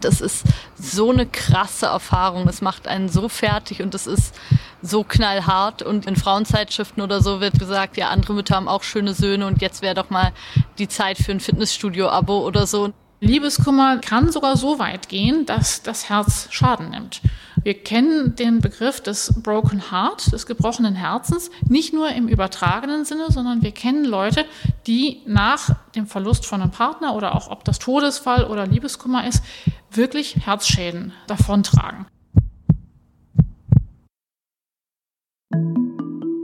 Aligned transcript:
Das 0.00 0.20
ist 0.20 0.44
so 0.78 1.10
eine 1.10 1.26
krasse 1.26 1.86
Erfahrung. 1.86 2.48
Es 2.48 2.60
macht 2.60 2.88
einen 2.88 3.08
so 3.08 3.28
fertig 3.28 3.82
und 3.82 3.94
es 3.94 4.06
ist 4.06 4.34
so 4.82 5.04
knallhart. 5.04 5.82
Und 5.82 6.06
in 6.06 6.16
Frauenzeitschriften 6.16 7.02
oder 7.02 7.22
so 7.22 7.40
wird 7.40 7.58
gesagt, 7.58 7.96
ja, 7.96 8.08
andere 8.08 8.34
Mütter 8.34 8.56
haben 8.56 8.68
auch 8.68 8.82
schöne 8.82 9.14
Söhne 9.14 9.46
und 9.46 9.60
jetzt 9.60 9.82
wäre 9.82 9.94
doch 9.94 10.10
mal 10.10 10.32
die 10.78 10.88
Zeit 10.88 11.18
für 11.18 11.32
ein 11.32 11.40
Fitnessstudio-Abo 11.40 12.40
oder 12.46 12.66
so. 12.66 12.92
Liebeskummer 13.20 13.98
kann 13.98 14.32
sogar 14.32 14.56
so 14.56 14.78
weit 14.78 15.08
gehen, 15.08 15.44
dass 15.44 15.82
das 15.82 16.08
Herz 16.08 16.48
Schaden 16.50 16.90
nimmt. 16.90 17.20
Wir 17.62 17.74
kennen 17.74 18.34
den 18.36 18.60
Begriff 18.60 19.00
des 19.00 19.34
Broken 19.42 19.90
Heart, 19.90 20.32
des 20.32 20.46
gebrochenen 20.46 20.94
Herzens, 20.94 21.50
nicht 21.68 21.92
nur 21.92 22.08
im 22.10 22.26
übertragenen 22.26 23.04
Sinne, 23.04 23.26
sondern 23.28 23.62
wir 23.62 23.72
kennen 23.72 24.04
Leute, 24.04 24.46
die 24.86 25.20
nach 25.26 25.76
dem 25.94 26.06
Verlust 26.06 26.46
von 26.46 26.62
einem 26.62 26.70
Partner 26.70 27.14
oder 27.14 27.34
auch 27.34 27.50
ob 27.50 27.64
das 27.64 27.78
Todesfall 27.78 28.44
oder 28.44 28.66
Liebeskummer 28.66 29.26
ist, 29.26 29.42
wirklich 29.90 30.36
Herzschäden 30.46 31.12
davontragen. 31.26 32.06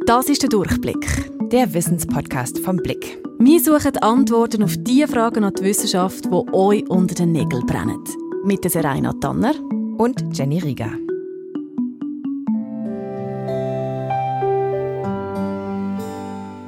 Das 0.06 0.28
ist 0.28 0.42
der 0.42 0.50
Durchblick, 0.50 1.50
der 1.50 1.72
Wissenspodcast 1.72 2.58
vom 2.58 2.77
Blick. 2.77 3.19
Wir 3.38 3.60
suchen 3.60 3.96
Antworten 3.98 4.62
auf 4.62 4.74
die 4.78 5.06
Fragen 5.06 5.44
an 5.44 5.55
die 5.58 5.64
Wissenschaft, 5.64 6.27
die 6.27 6.52
euch 6.52 6.88
unter 6.88 7.14
den 7.14 7.33
Nägeln 7.33 7.66
brennen. 7.66 8.05
Mit 8.44 8.70
Serena 8.70 9.12
Tanner 9.14 9.55
und 9.98 10.36
Jenny 10.36 10.58
Rieger. 10.58 11.05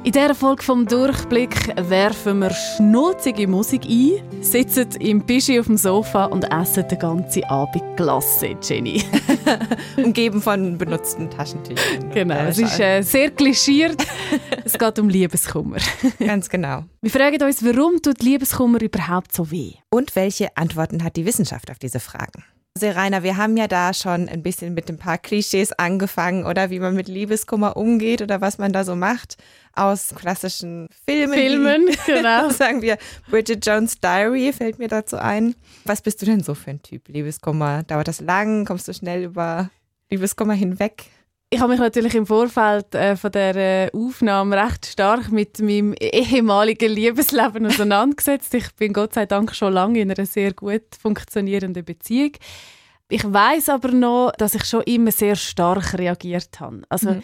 In 0.09 0.13
dieser 0.13 0.33
Folge 0.33 0.63
vom 0.63 0.87
Durchblick 0.87 1.71
werfen 1.87 2.39
wir 2.39 2.49
schnulzige 2.49 3.47
Musik 3.47 3.85
ein, 3.85 4.41
sitzen 4.41 4.89
im 4.99 5.23
Pischi 5.23 5.59
auf 5.59 5.67
dem 5.67 5.77
Sofa 5.77 6.25
und 6.25 6.51
essen 6.51 6.87
den 6.87 6.97
ganzen 6.97 7.43
Abend 7.43 7.83
Glasse, 7.95 8.57
Jenny. 8.59 9.03
Umgeben 9.97 10.41
von 10.41 10.79
benutzten 10.79 11.29
Taschentüchern. 11.29 12.09
Genau, 12.09 12.39
es 12.45 12.57
ist 12.57 12.79
äh, 12.79 13.03
sehr 13.03 13.29
klischiert. 13.29 14.03
es 14.65 14.79
geht 14.79 14.97
um 14.97 15.09
Liebeskummer. 15.09 15.77
Ganz 16.19 16.49
genau. 16.49 16.85
Wir 17.01 17.11
fragen 17.11 17.43
uns, 17.43 17.63
warum 17.63 18.01
tut 18.01 18.23
Liebeskummer 18.23 18.81
überhaupt 18.81 19.31
so 19.31 19.51
weh? 19.51 19.73
Und 19.91 20.15
welche 20.15 20.57
Antworten 20.57 21.03
hat 21.03 21.17
die 21.17 21.27
Wissenschaft 21.27 21.69
auf 21.69 21.77
diese 21.77 21.99
Fragen? 21.99 22.43
Rainer, 22.87 23.23
wir 23.23 23.37
haben 23.37 23.57
ja 23.57 23.67
da 23.67 23.93
schon 23.93 24.29
ein 24.29 24.43
bisschen 24.43 24.73
mit 24.73 24.89
ein 24.89 24.97
paar 24.97 25.17
Klischees 25.17 25.71
angefangen, 25.73 26.45
oder 26.45 26.69
wie 26.69 26.79
man 26.79 26.95
mit 26.95 27.07
Liebeskummer 27.07 27.77
umgeht 27.77 28.21
oder 28.21 28.41
was 28.41 28.57
man 28.57 28.73
da 28.73 28.83
so 28.83 28.95
macht 28.95 29.37
aus 29.73 30.13
klassischen 30.15 30.87
Filmen. 31.07 31.33
Filmen, 31.33 31.85
genau. 32.05 32.49
sagen 32.49 32.81
wir, 32.81 32.97
Bridget 33.29 33.65
Jones 33.65 33.99
Diary 33.99 34.51
fällt 34.53 34.79
mir 34.79 34.87
dazu 34.87 35.17
ein. 35.17 35.55
Was 35.85 36.01
bist 36.01 36.21
du 36.21 36.25
denn 36.25 36.43
so 36.43 36.53
für 36.55 36.71
ein 36.71 36.81
Typ? 36.81 37.07
Liebeskummer, 37.07 37.83
dauert 37.83 38.07
das 38.07 38.21
lang? 38.21 38.65
Kommst 38.65 38.87
du 38.87 38.93
schnell 38.93 39.23
über 39.23 39.69
Liebeskummer 40.09 40.53
hinweg? 40.53 41.05
Ich 41.51 41.59
habe 41.59 41.71
mich 41.71 41.79
natürlich 41.79 42.13
im 42.13 42.27
Vorfeld 42.27 42.93
äh, 42.93 43.15
von 43.15 43.31
der 43.31 43.55
äh, 43.55 43.91
Aufnahme 43.91 44.55
recht 44.55 44.85
stark 44.85 45.31
mit 45.31 45.59
meinem 45.59 45.93
ehemaligen 45.99 46.91
Liebesleben 46.91 47.65
auseinandergesetzt. 47.65 48.53
Ich 48.53 48.71
bin 48.75 48.93
Gott 48.93 49.15
sei 49.15 49.25
Dank 49.25 49.55
schon 49.55 49.73
lange 49.73 49.99
in 49.99 50.11
einer 50.11 50.27
sehr 50.27 50.53
gut 50.53 50.83
funktionierenden 51.01 51.83
Beziehung. 51.83 52.33
Ich 53.09 53.23
weiß 53.23 53.69
aber 53.69 53.91
noch, 53.91 54.31
dass 54.37 54.53
ich 54.53 54.63
schon 54.65 54.83
immer 54.83 55.11
sehr 55.11 55.35
stark 55.35 55.97
reagiert 55.97 56.59
habe. 56.59 56.83
Also 56.87 57.13
mhm. 57.13 57.23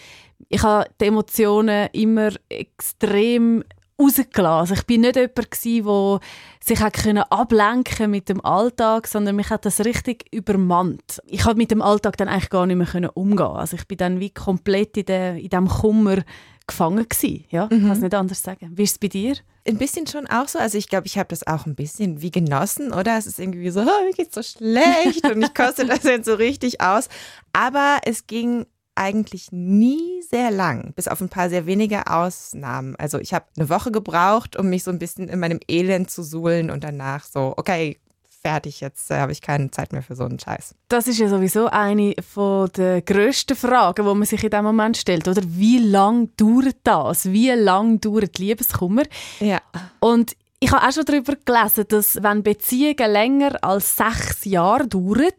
ich 0.50 0.64
habe 0.64 0.90
die 1.00 1.06
Emotionen 1.06 1.90
immer 1.94 2.32
extrem 2.50 3.64
rausgelassen. 4.00 4.46
Also 4.46 4.74
ich 4.74 4.86
bin 4.86 5.02
nicht 5.02 5.16
jemand 5.16 5.66
der 5.66 6.20
sich 6.64 6.82
ablenken 6.82 8.12
mit 8.12 8.30
dem 8.30 8.44
Alltag, 8.44 9.08
sondern 9.08 9.36
mich 9.36 9.50
hat 9.50 9.66
das 9.66 9.86
richtig 9.86 10.26
übermannt. 10.34 11.22
Ich 11.26 11.44
konnte 11.44 11.58
mit 11.58 11.72
dem 11.72 11.82
Alltag 11.82 12.18
dann 12.18 12.28
eigentlich 12.28 12.50
gar 12.50 12.66
nicht 12.66 12.94
mehr 12.94 13.18
umgehen. 13.18 13.46
Also 13.46 13.76
ich 13.76 13.88
bin 13.88 13.98
dann 13.98 14.20
wie 14.20 14.32
komplett 14.32 14.98
in, 14.98 15.06
de, 15.06 15.40
in 15.40 15.50
dem 15.50 15.68
Kummer 15.68 16.24
gefangen 16.68 17.08
gewesen. 17.08 17.46
Ja, 17.50 17.66
mhm. 17.66 17.82
kann 17.82 17.92
es 17.92 18.00
nicht 18.00 18.14
anders 18.14 18.42
sagen. 18.42 18.72
Wie 18.74 18.84
ist 18.84 18.94
es 18.94 19.00
bei 19.00 19.08
dir? 19.08 19.36
Ein 19.68 19.78
bisschen 19.78 20.06
schon 20.08 20.28
auch 20.28 20.48
so. 20.48 20.60
Also 20.60 20.78
ich 20.78 20.90
glaube, 20.90 21.08
ich 21.08 21.18
habe 21.18 21.30
das 21.30 21.46
auch 21.46 21.66
ein 21.66 21.76
bisschen 21.76 22.22
wie 22.22 22.32
genossen, 22.32 22.94
oder? 22.94 23.18
Es 23.18 23.26
ist 23.26 23.40
irgendwie 23.40 23.70
so, 23.70 23.82
oh, 23.82 24.06
mir 24.06 24.14
geht's 24.14 24.36
so 24.36 24.44
schlecht 24.44 25.24
und 25.24 25.42
ich 25.44 25.54
koste 25.54 25.86
das 25.86 26.04
jetzt 26.04 26.26
so 26.26 26.36
richtig 26.36 26.82
aus. 26.82 27.10
Aber 27.54 28.00
es 28.06 28.28
ging 28.28 28.66
eigentlich 28.96 29.52
nie 29.52 30.22
sehr 30.30 30.52
lang, 30.52 30.94
bis 30.96 31.08
auf 31.08 31.22
ein 31.22 31.30
paar 31.30 31.50
sehr 31.50 31.66
wenige 31.66 32.08
Ausnahmen. 32.08 32.96
Also 32.96 33.20
ich 33.20 33.34
habe 33.34 33.46
eine 33.58 33.70
Woche 33.70 33.92
gebraucht, 33.92 34.56
um 34.58 34.70
mich 34.70 34.84
so 34.84 34.92
ein 34.92 35.00
bisschen 35.00 35.28
in 35.28 35.40
meinem 35.40 35.60
Elend 35.68 36.10
zu 36.10 36.24
suhlen 36.24 36.72
und 36.72 36.84
danach 36.84 37.26
so, 37.26 37.54
okay, 37.58 38.00
fertig, 38.46 38.80
jetzt 38.80 39.10
äh, 39.10 39.16
habe 39.18 39.32
ich 39.32 39.42
keine 39.42 39.72
Zeit 39.72 39.92
mehr 39.92 40.04
für 40.04 40.16
so 40.16 40.24
einen 40.24 40.38
Scheiß. 40.38 40.76
Das 40.88 41.08
ist 41.08 41.18
ja 41.18 41.28
sowieso 41.28 41.66
eine 41.66 42.14
von 42.22 42.70
der 42.78 43.02
grössten 43.02 43.56
Fragen, 43.56 44.06
die 44.06 44.14
man 44.14 44.26
sich 44.26 44.44
in 44.44 44.52
diesem 44.52 44.66
Moment 44.66 44.98
stellt, 44.98 45.28
oder? 45.28 45.42
Wie 45.46 45.80
lange 45.80 46.28
dauert 46.38 46.78
das? 46.84 47.26
Wie 47.26 47.50
lange 47.50 47.98
dauert 47.98 48.38
Liebeskummer? 48.38 49.04
Ja. 49.40 49.62
Und 50.00 50.36
ich 50.60 50.72
habe 50.72 50.88
auch 50.88 50.92
schon 50.92 51.06
darüber 51.06 51.34
gelesen, 51.44 51.86
dass 51.88 52.22
wenn 52.22 52.44
Beziehungen 52.44 53.12
länger 53.12 53.64
als 53.64 53.98
sechs 53.98 54.46
Jahre 54.46 54.88
dauern, 54.88 55.34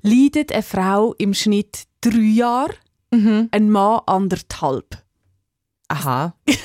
leidet 0.00 0.50
eine 0.50 0.62
Frau 0.62 1.14
im 1.18 1.34
Schnitt 1.34 1.84
drei 2.00 2.16
Jahre 2.16 2.74
Mhm. 3.16 3.48
Ein 3.50 3.70
Mann 3.70 4.00
anderthalb. 4.06 5.05
Aha. 5.88 6.34
ich 6.46 6.56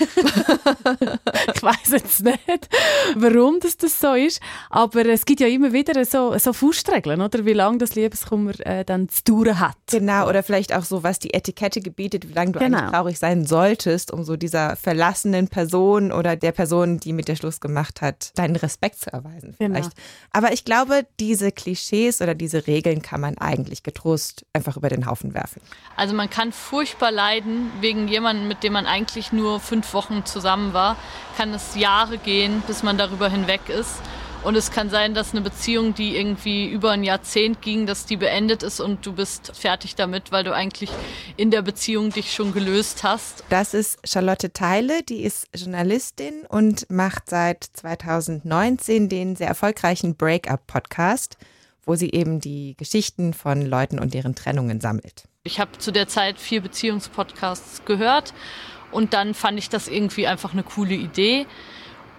weiß 1.61 1.91
jetzt 1.91 2.23
nicht, 2.23 2.69
warum 3.15 3.59
das, 3.59 3.77
das 3.77 3.99
so 3.99 4.13
ist, 4.13 4.41
aber 4.71 5.05
es 5.05 5.25
gibt 5.25 5.41
ja 5.41 5.47
immer 5.47 5.73
wieder 5.73 6.03
so, 6.05 6.35
so 6.39 6.53
Faustregeln, 6.53 7.21
oder? 7.21 7.45
Wie 7.45 7.53
lange 7.53 7.77
das 7.77 7.93
Liebeskummer 7.93 8.59
äh, 8.65 8.83
dann 8.83 9.09
zu 9.09 9.23
dauern 9.23 9.59
hat. 9.59 9.77
Genau, 9.91 10.27
oder 10.27 10.41
vielleicht 10.41 10.73
auch 10.73 10.83
so, 10.83 11.03
was 11.03 11.19
die 11.19 11.35
Etikette 11.35 11.81
gebietet, 11.81 12.27
wie 12.29 12.33
lange 12.33 12.53
du 12.53 12.59
genau. 12.59 12.79
eigentlich 12.79 12.91
traurig 12.91 13.19
sein 13.19 13.45
solltest, 13.45 14.11
um 14.11 14.23
so 14.23 14.37
dieser 14.37 14.75
verlassenen 14.75 15.47
Person 15.49 16.11
oder 16.11 16.35
der 16.35 16.51
Person, 16.51 16.97
die 16.99 17.13
mit 17.13 17.27
dir 17.27 17.35
Schluss 17.35 17.59
gemacht 17.59 18.01
hat, 18.01 18.31
deinen 18.35 18.55
Respekt 18.55 19.01
zu 19.01 19.13
erweisen 19.13 19.55
genau. 19.59 19.75
vielleicht. 19.75 19.95
Genau. 19.95 20.07
Aber 20.31 20.51
ich 20.51 20.65
glaube, 20.65 21.05
diese 21.19 21.51
Klischees 21.51 22.21
oder 22.21 22.33
diese 22.33 22.65
Regeln 22.65 23.03
kann 23.03 23.21
man 23.21 23.37
eigentlich 23.37 23.83
getrost 23.83 24.45
einfach 24.53 24.77
über 24.77 24.89
den 24.89 25.05
Haufen 25.05 25.35
werfen. 25.35 25.61
Also 25.95 26.15
man 26.15 26.29
kann 26.29 26.51
furchtbar 26.51 27.11
leiden 27.11 27.71
wegen 27.81 28.07
jemandem, 28.07 28.47
mit 28.47 28.63
dem 28.63 28.73
man 28.73 28.87
eigentlich 28.87 29.10
eigentlich 29.11 29.33
nur 29.33 29.59
fünf 29.59 29.93
Wochen 29.93 30.25
zusammen 30.25 30.73
war, 30.73 30.95
kann 31.35 31.53
es 31.53 31.75
Jahre 31.75 32.17
gehen, 32.17 32.63
bis 32.65 32.81
man 32.81 32.97
darüber 32.97 33.29
hinweg 33.29 33.67
ist. 33.67 33.95
Und 34.43 34.55
es 34.55 34.71
kann 34.71 34.89
sein, 34.89 35.13
dass 35.13 35.31
eine 35.31 35.41
Beziehung, 35.41 35.93
die 35.93 36.15
irgendwie 36.15 36.67
über 36.67 36.91
ein 36.91 37.03
Jahrzehnt 37.03 37.61
ging, 37.61 37.85
dass 37.85 38.05
die 38.05 38.17
beendet 38.17 38.63
ist 38.63 38.79
und 38.79 39.05
du 39.05 39.13
bist 39.13 39.51
fertig 39.55 39.95
damit, 39.95 40.31
weil 40.31 40.43
du 40.43 40.55
eigentlich 40.55 40.89
in 41.37 41.51
der 41.51 41.61
Beziehung 41.61 42.09
dich 42.09 42.33
schon 42.33 42.53
gelöst 42.53 43.03
hast. 43.03 43.43
Das 43.49 43.75
ist 43.75 43.99
Charlotte 44.03 44.51
Teile, 44.51 45.03
die 45.03 45.23
ist 45.23 45.47
Journalistin 45.53 46.45
und 46.47 46.89
macht 46.89 47.29
seit 47.29 47.65
2019 47.73 49.09
den 49.09 49.35
sehr 49.35 49.49
erfolgreichen 49.49 50.15
Breakup-Podcast, 50.15 51.37
wo 51.85 51.95
sie 51.95 52.09
eben 52.11 52.39
die 52.39 52.75
Geschichten 52.77 53.33
von 53.33 53.63
Leuten 53.63 53.99
und 53.99 54.13
deren 54.13 54.33
Trennungen 54.33 54.79
sammelt. 54.79 55.25
Ich 55.43 55.59
habe 55.59 55.77
zu 55.77 55.91
der 55.91 56.07
Zeit 56.07 56.39
vier 56.39 56.61
Beziehungspodcasts 56.61 57.83
gehört 57.85 58.33
und 58.91 59.13
dann 59.13 59.33
fand 59.33 59.57
ich 59.57 59.69
das 59.69 59.87
irgendwie 59.87 60.27
einfach 60.27 60.53
eine 60.53 60.63
coole 60.63 60.95
Idee 60.95 61.45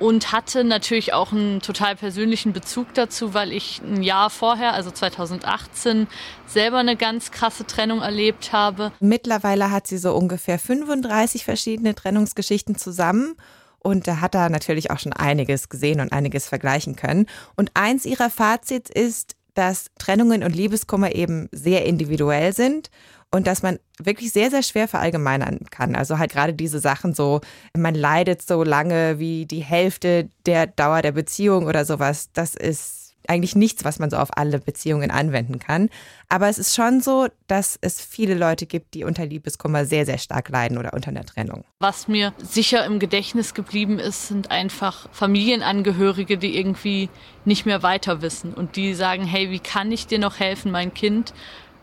und 0.03 0.33
hatte 0.33 0.65
natürlich 0.65 1.12
auch 1.12 1.33
einen 1.33 1.60
total 1.60 1.94
persönlichen 1.94 2.53
Bezug 2.53 2.93
dazu, 2.94 3.34
weil 3.34 3.53
ich 3.53 3.81
ein 3.83 4.03
Jahr 4.03 4.31
vorher, 4.31 4.75
also 4.75 4.91
2018, 4.91 6.09
selber 6.47 6.78
eine 6.78 6.97
ganz 6.97 7.31
krasse 7.31 7.66
Trennung 7.66 8.03
erlebt 8.03 8.53
habe. 8.53 8.91
Mittlerweile 8.99 9.71
hat 9.71 9.87
sie 9.87 9.99
so 9.99 10.15
ungefähr 10.15 10.59
35 10.59 11.44
verschiedene 11.44 11.94
Trennungsgeschichten 11.94 12.77
zusammen. 12.77 13.37
Und 13.78 14.06
da 14.06 14.21
hat 14.21 14.34
er 14.34 14.49
natürlich 14.49 14.91
auch 14.91 14.99
schon 14.99 15.12
einiges 15.12 15.69
gesehen 15.69 16.00
und 16.00 16.12
einiges 16.12 16.47
vergleichen 16.47 16.97
können. 16.97 17.27
Und 17.56 17.71
eins 17.75 18.05
ihrer 18.05 18.31
Fazits 18.31 18.91
ist, 18.91 19.37
dass 19.55 19.87
Trennungen 19.99 20.43
und 20.43 20.55
Liebeskummer 20.55 21.14
eben 21.14 21.49
sehr 21.52 21.85
individuell 21.85 22.52
sind 22.52 22.91
und 23.32 23.46
dass 23.46 23.62
man 23.62 23.79
wirklich 23.99 24.32
sehr, 24.32 24.50
sehr 24.50 24.62
schwer 24.62 24.87
verallgemeinern 24.87 25.61
kann. 25.70 25.96
Also 25.96 26.19
halt 26.19 26.32
gerade 26.32 26.55
diese 26.55 26.79
Sachen 26.79 27.14
so, 27.14 27.40
man 27.76 27.94
leidet 27.94 28.43
so 28.43 28.62
lange 28.62 29.19
wie 29.19 29.46
die 29.46 29.62
Hälfte 29.62 30.29
der 30.46 30.67
Dauer 30.67 31.02
der 31.02 31.12
Beziehung 31.12 31.67
oder 31.67 31.84
sowas, 31.84 32.31
das 32.32 32.55
ist 32.55 33.02
eigentlich 33.29 33.55
nichts, 33.55 33.84
was 33.84 33.99
man 33.99 34.11
so 34.11 34.17
auf 34.17 34.37
alle 34.37 34.58
Beziehungen 34.58 35.11
anwenden 35.11 35.58
kann. 35.58 35.88
Aber 36.29 36.49
es 36.49 36.58
ist 36.58 36.75
schon 36.75 37.00
so, 37.00 37.29
dass 37.46 37.79
es 37.81 38.00
viele 38.00 38.34
Leute 38.34 38.67
gibt, 38.67 38.94
die 38.94 39.05
unter 39.05 39.25
Liebeskummer 39.25 39.84
sehr, 39.84 40.05
sehr 40.06 40.19
stark 40.19 40.49
leiden 40.49 40.76
oder 40.76 40.93
unter 40.93 41.11
einer 41.11 41.25
Trennung. 41.25 41.64
Was 41.79 42.08
mir 42.08 42.32
sicher 42.38 42.84
im 42.84 42.99
Gedächtnis 42.99 43.55
geblieben 43.55 43.99
ist, 43.99 44.29
sind 44.29 44.50
einfach 44.50 45.08
Familienangehörige, 45.12 46.37
die 46.37 46.56
irgendwie 46.58 47.11
nicht 47.44 47.64
mehr 47.64 47.82
weiter 47.82 48.23
wissen 48.23 48.55
und 48.55 48.76
die 48.76 48.93
sagen, 48.94 49.25
hey, 49.25 49.50
wie 49.50 49.61
kann 49.61 49.93
ich 49.93 50.06
dir 50.06 50.19
noch 50.19 50.40
helfen, 50.40 50.73
mein 50.73 50.93
Kind? 50.93 51.32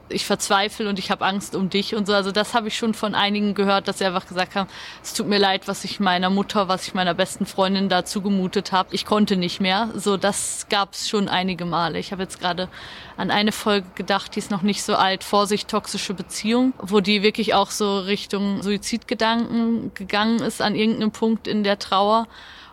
Ich 0.09 0.25
verzweifle 0.25 0.89
und 0.89 0.99
ich 0.99 1.11
habe 1.11 1.25
Angst 1.25 1.55
um 1.55 1.69
dich 1.69 1.95
und 1.95 2.05
so. 2.07 2.13
Also 2.13 2.31
das 2.31 2.53
habe 2.53 2.67
ich 2.67 2.77
schon 2.77 2.93
von 2.93 3.15
einigen 3.15 3.53
gehört, 3.53 3.87
dass 3.87 3.99
sie 3.99 4.05
einfach 4.05 4.27
gesagt 4.27 4.55
haben, 4.55 4.69
es 5.03 5.13
tut 5.13 5.27
mir 5.27 5.39
leid, 5.39 5.67
was 5.67 5.83
ich 5.83 5.99
meiner 5.99 6.29
Mutter, 6.29 6.67
was 6.67 6.87
ich 6.87 6.93
meiner 6.93 7.13
besten 7.13 7.45
Freundin 7.45 7.89
da 7.89 8.05
zugemutet 8.05 8.71
habe. 8.71 8.93
Ich 8.93 9.05
konnte 9.05 9.37
nicht 9.37 9.61
mehr. 9.61 9.89
So, 9.95 10.17
das 10.17 10.67
gab 10.69 10.93
es 10.93 11.09
schon 11.09 11.29
einige 11.29 11.65
Male. 11.65 11.99
Ich 11.99 12.11
habe 12.11 12.23
jetzt 12.23 12.39
gerade 12.39 12.69
an 13.17 13.31
eine 13.31 13.51
Folge 13.51 13.87
gedacht, 13.95 14.35
die 14.35 14.39
ist 14.39 14.51
noch 14.51 14.61
nicht 14.61 14.83
so 14.83 14.95
alt, 14.95 15.23
Vorsicht, 15.23 15.67
toxische 15.69 16.13
Beziehung, 16.13 16.73
wo 16.79 16.99
die 16.99 17.23
wirklich 17.23 17.53
auch 17.53 17.71
so 17.71 17.99
Richtung 17.99 18.61
Suizidgedanken 18.63 19.93
gegangen 19.93 20.39
ist 20.39 20.61
an 20.61 20.75
irgendeinem 20.75 21.11
Punkt 21.11 21.47
in 21.47 21.63
der 21.63 21.79
Trauer. 21.79 22.27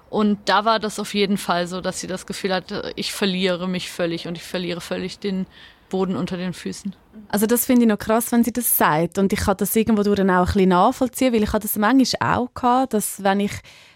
Und 0.09 0.49
da 0.49 0.65
war 0.65 0.79
das 0.79 1.00
auf 1.00 1.15
jeden 1.15 1.37
Fall 1.37 1.67
so, 1.67 1.81
dass 1.81 2.00
sie 2.00 2.06
das 2.06 2.27
Gefühl 2.27 2.55
hatte, 2.55 2.93
ich 2.94 3.12
verliere 3.12 3.69
mich 3.69 3.91
völlig 3.91 4.29
und 4.29 4.37
ich 4.37 4.44
verliere 4.44 4.81
völlig 4.81 5.19
den 5.19 5.47
Boden 5.88 6.17
unter 6.17 6.37
den 6.37 6.53
Füßen. 6.53 6.94
Also 7.29 7.47
das 7.47 7.67
finde 7.67 7.83
ich 7.83 7.88
noch 7.88 7.99
krass, 7.99 8.31
wenn 8.33 8.44
sie 8.44 8.53
das 8.53 8.77
sagt. 8.77 9.19
Und 9.19 9.33
ich 9.33 9.41
kann 9.41 9.56
das 9.56 9.75
irgendwo 9.75 10.03
auch 10.03 10.17
ein 10.17 10.44
bisschen 10.44 10.69
nachvollziehen, 10.69 11.33
weil 11.33 11.43
ich 11.43 11.53
habe 11.53 11.62
das 11.62 11.77
manchmal 11.77 12.37
auch 12.37 12.55
gehabt, 12.55 12.94
dass 12.94 13.23
wenn 13.23 13.41
ich 13.41 13.53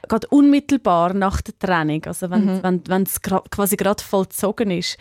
gerade 0.09 0.27
unmittelbar 0.29 1.15
nach 1.15 1.41
der 1.41 1.59
Trennung, 1.59 2.05
also 2.07 2.31
wenn 2.31 2.47
mhm. 2.47 2.63
wenn 2.63 2.83
wenn 2.87 3.03
es 3.03 3.21
quasi 3.23 3.77
gerade 3.77 4.03
vollzogen 4.03 4.71
ist, 4.71 4.97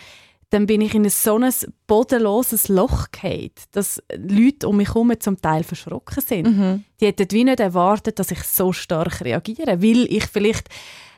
dann 0.52 0.66
bin 0.66 0.82
ich 0.82 0.96
in 0.96 1.04
ein 1.04 1.10
so 1.10 1.38
ein 1.38 1.54
bodenloses 1.86 2.70
Loch 2.70 3.12
gefallen, 3.12 3.52
dass 3.72 4.02
Leute 4.16 4.68
um 4.68 4.78
mich 4.78 4.90
herum 4.90 5.14
zum 5.20 5.40
Teil 5.40 5.64
verschrocken 5.64 6.24
sind. 6.24 6.58
Mhm. 6.58 6.84
Die 7.00 7.06
hätten 7.06 7.32
wie 7.32 7.44
nicht 7.44 7.60
erwartet, 7.60 8.20
dass 8.20 8.32
ich 8.32 8.44
so 8.44 8.74
stark 8.74 9.22
reagiere, 9.22 9.82
weil 9.82 10.12
ich 10.12 10.26
vielleicht 10.26 10.70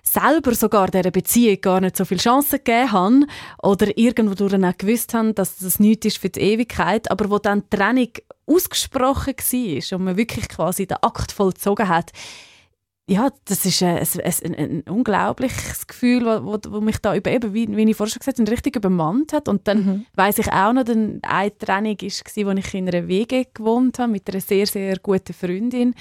selber 0.03 0.55
sogar 0.55 0.87
dieser 0.87 1.11
Beziehung 1.11 1.61
gar 1.61 1.81
nicht 1.81 1.95
so 1.95 2.05
viele 2.05 2.19
Chancen 2.19 2.59
gegeben 2.63 2.91
habe 2.91 3.25
oder 3.61 3.97
irgendwo 3.97 4.33
durch 4.33 4.53
auch 4.53 4.77
gewusst 4.77 5.13
habe, 5.13 5.33
dass 5.33 5.57
das 5.57 5.79
nichts 5.79 6.07
ist 6.07 6.17
für 6.17 6.29
die 6.29 6.41
Ewigkeit, 6.41 7.09
aber 7.11 7.29
wo 7.29 7.37
dann 7.37 7.61
die 7.61 7.77
Trennung 7.77 8.09
ausgesprochen 8.45 9.35
war 9.37 9.97
und 9.97 10.05
man 10.05 10.17
wirklich 10.17 10.49
quasi 10.49 10.87
den 10.87 10.97
Akt 11.01 11.31
vollzogen 11.31 11.87
hat, 11.87 12.11
ja, 13.11 13.29
das 13.45 13.65
ist 13.65 13.83
ein, 13.83 13.97
ein, 13.97 14.55
ein, 14.55 14.81
unglaubliches 14.83 15.85
Gefühl, 15.85 16.25
wo, 16.43 16.57
wo, 16.69 16.79
mich 16.79 16.97
da 16.99 17.13
über, 17.13 17.29
eben, 17.29 17.53
wie, 17.53 17.67
wie 17.75 17.89
ich 17.89 17.97
vorher 17.97 18.11
schon 18.11 18.19
gesagt 18.19 18.39
habe, 18.39 18.49
richtig 18.49 18.77
übermannt 18.77 19.33
hat. 19.33 19.49
Und 19.49 19.67
dann 19.67 19.85
mhm. 19.85 20.05
weiß 20.15 20.37
ich 20.37 20.51
auch 20.51 20.71
noch, 20.71 20.83
dass 20.83 20.95
eine 20.95 21.57
Trennung 21.57 21.97
war, 21.99 22.45
wo 22.45 22.59
ich 22.59 22.73
in 22.73 22.87
einer 22.87 23.07
Wege 23.07 23.47
gewohnt 23.53 23.99
habe 23.99 24.13
mit 24.13 24.29
einer 24.29 24.39
sehr, 24.39 24.65
sehr 24.65 24.97
guten 24.99 25.33
Freundin. 25.33 25.93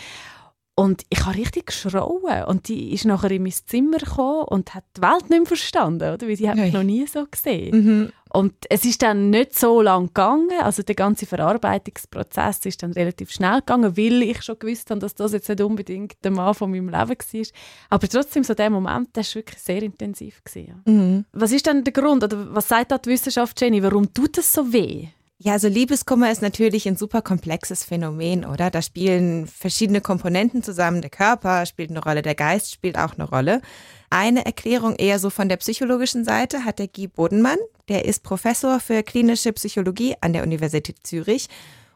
Und 0.75 1.03
ich 1.11 1.27
habe 1.27 1.37
richtig 1.37 1.67
geschrauen. 1.67 2.45
Und 2.47 2.69
die 2.69 2.93
ist 2.95 3.05
nachher 3.05 3.31
in 3.31 3.43
mein 3.43 3.53
Zimmer 3.53 3.99
gekommen 3.99 4.45
und 4.45 4.75
hat 4.75 4.85
die 4.97 5.03
Welt 5.03 5.29
nicht 5.29 5.41
mehr 5.41 5.47
verstanden, 5.47 6.15
oder? 6.15 6.27
weil 6.27 6.37
sie 6.37 6.49
hat 6.49 6.57
mich 6.57 6.73
noch 6.73 6.83
nie 6.83 7.07
so 7.07 7.27
gesehen. 7.31 7.77
Mhm. 7.77 8.13
Und 8.33 8.55
es 8.71 8.85
ist 8.85 9.03
dann 9.03 9.31
nicht 9.31 9.59
so 9.59 9.83
lang 9.83 10.07
gegangen, 10.07 10.61
also 10.61 10.85
der 10.85 10.95
ganze 10.95 11.27
Verarbeitungsprozess 11.27 12.65
ist 12.65 12.83
dann 12.83 12.93
relativ 12.93 13.33
schnell 13.33 13.59
gegangen, 13.59 13.97
weil 13.97 14.23
ich 14.23 14.43
schon 14.43 14.59
gewusst 14.59 14.89
habe, 14.91 15.01
dass 15.01 15.17
das 15.17 15.33
jetzt 15.33 15.49
nicht 15.49 15.61
unbedingt 15.61 16.15
der 16.23 16.31
Mann 16.31 16.55
von 16.55 16.71
meinem 16.71 16.89
Leben 16.89 17.11
war. 17.11 17.47
Aber 17.91 18.09
trotzdem, 18.09 18.45
so 18.45 18.55
der 18.55 18.71
Moment, 18.71 19.17
der 19.17 19.25
war 19.25 19.35
wirklich 19.35 19.59
sehr 19.59 19.83
intensiv. 19.83 20.43
Gewesen, 20.45 20.69
ja. 20.69 20.93
mhm. 20.93 21.25
Was 21.33 21.51
ist 21.51 21.67
denn 21.67 21.83
der 21.83 21.93
Grund, 21.93 22.23
oder 22.23 22.55
was 22.55 22.69
sagt 22.69 22.93
da 22.93 22.99
die 22.99 23.11
Wissenschaft, 23.11 23.61
Jenny, 23.61 23.83
warum 23.83 24.15
tut 24.15 24.39
das 24.39 24.53
so 24.53 24.73
weh? 24.73 25.09
Ja, 25.43 25.53
also 25.53 25.69
Liebeskummer 25.69 26.31
ist 26.31 26.43
natürlich 26.43 26.87
ein 26.87 26.97
super 26.97 27.23
komplexes 27.23 27.83
Phänomen, 27.83 28.45
oder? 28.45 28.71
Da 28.71 28.83
spielen 28.83 29.47
verschiedene 29.47 30.03
Komponenten 30.03 30.63
zusammen. 30.63 31.01
Der 31.01 31.09
Körper 31.09 31.65
spielt 31.65 31.89
eine 31.89 32.03
Rolle, 32.03 32.21
der 32.21 32.35
Geist 32.35 32.73
spielt 32.73 32.99
auch 32.99 33.15
eine 33.15 33.27
Rolle. 33.27 33.63
Eine 34.11 34.45
Erklärung 34.45 34.97
eher 34.97 35.19
so 35.19 35.31
von 35.31 35.49
der 35.49 35.57
psychologischen 35.57 36.27
Seite 36.27 36.67
hat 36.67 36.79
der 36.79 36.89
Guy 36.89 37.09
Bodenmann. 37.09 37.57
Der 37.89 38.05
ist 38.05 38.23
Professor 38.23 38.81
für 38.81 39.03
klinische 39.03 39.55
Psychologie 39.55 40.15
an 40.21 40.35
der 40.35 40.43
Universität 40.43 40.99
Zürich 41.05 41.49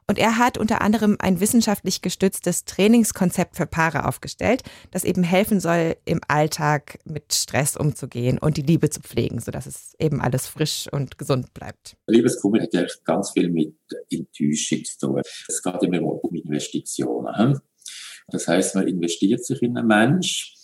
und 0.06 0.18
er 0.18 0.38
hat 0.38 0.58
unter 0.58 0.82
anderem 0.82 1.16
ein 1.18 1.40
wissenschaftlich 1.40 2.02
gestütztes 2.02 2.64
Trainingskonzept 2.64 3.56
für 3.56 3.66
Paare 3.66 4.06
aufgestellt, 4.06 4.62
das 4.90 5.04
eben 5.04 5.22
helfen 5.22 5.60
soll, 5.60 5.96
im 6.04 6.20
Alltag 6.28 6.98
mit 7.04 7.32
Stress 7.32 7.76
umzugehen 7.76 8.38
und 8.38 8.56
die 8.56 8.62
Liebe 8.62 8.90
zu 8.90 9.00
pflegen, 9.00 9.40
sodass 9.40 9.66
es 9.66 9.94
eben 9.98 10.20
alles 10.20 10.46
frisch 10.46 10.88
und 10.90 11.18
gesund 11.18 11.54
bleibt. 11.54 11.96
Liebeskummer 12.06 12.62
hat 12.62 12.74
ja 12.74 12.84
ganz 13.04 13.30
viel 13.30 13.50
mit 13.50 13.76
Enttäuschung 14.10 14.84
zu 14.84 14.98
tun. 14.98 15.22
Es 15.48 15.62
geht 15.62 15.82
immer 15.82 16.02
um 16.02 16.34
Investitionen. 16.34 17.60
Das 18.28 18.48
heißt, 18.48 18.74
man 18.74 18.88
investiert 18.88 19.44
sich 19.44 19.62
in 19.62 19.76
einen 19.76 19.86
Menschen 19.86 20.54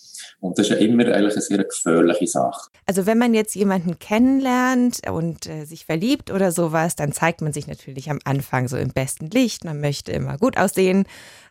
und 0.40 0.58
das 0.58 0.68
ist 0.68 0.72
ja 0.72 0.76
immer 0.78 1.04
eigentlich 1.04 1.34
eine 1.34 1.42
sehr 1.42 1.64
gefährliche 1.64 2.26
Sache. 2.26 2.70
Also 2.86 3.04
wenn 3.06 3.18
man 3.18 3.34
jetzt 3.34 3.54
jemanden 3.54 3.98
kennenlernt 3.98 5.08
und 5.10 5.46
äh, 5.46 5.64
sich 5.64 5.84
verliebt 5.84 6.30
oder 6.30 6.50
sowas, 6.50 6.96
dann 6.96 7.12
zeigt 7.12 7.42
man 7.42 7.52
sich 7.52 7.66
natürlich 7.66 8.10
am 8.10 8.18
Anfang 8.24 8.66
so 8.66 8.76
im 8.78 8.88
besten 8.88 9.28
Licht. 9.28 9.64
Man 9.64 9.80
möchte 9.80 10.12
immer 10.12 10.38
gut 10.38 10.56
aussehen. 10.56 11.04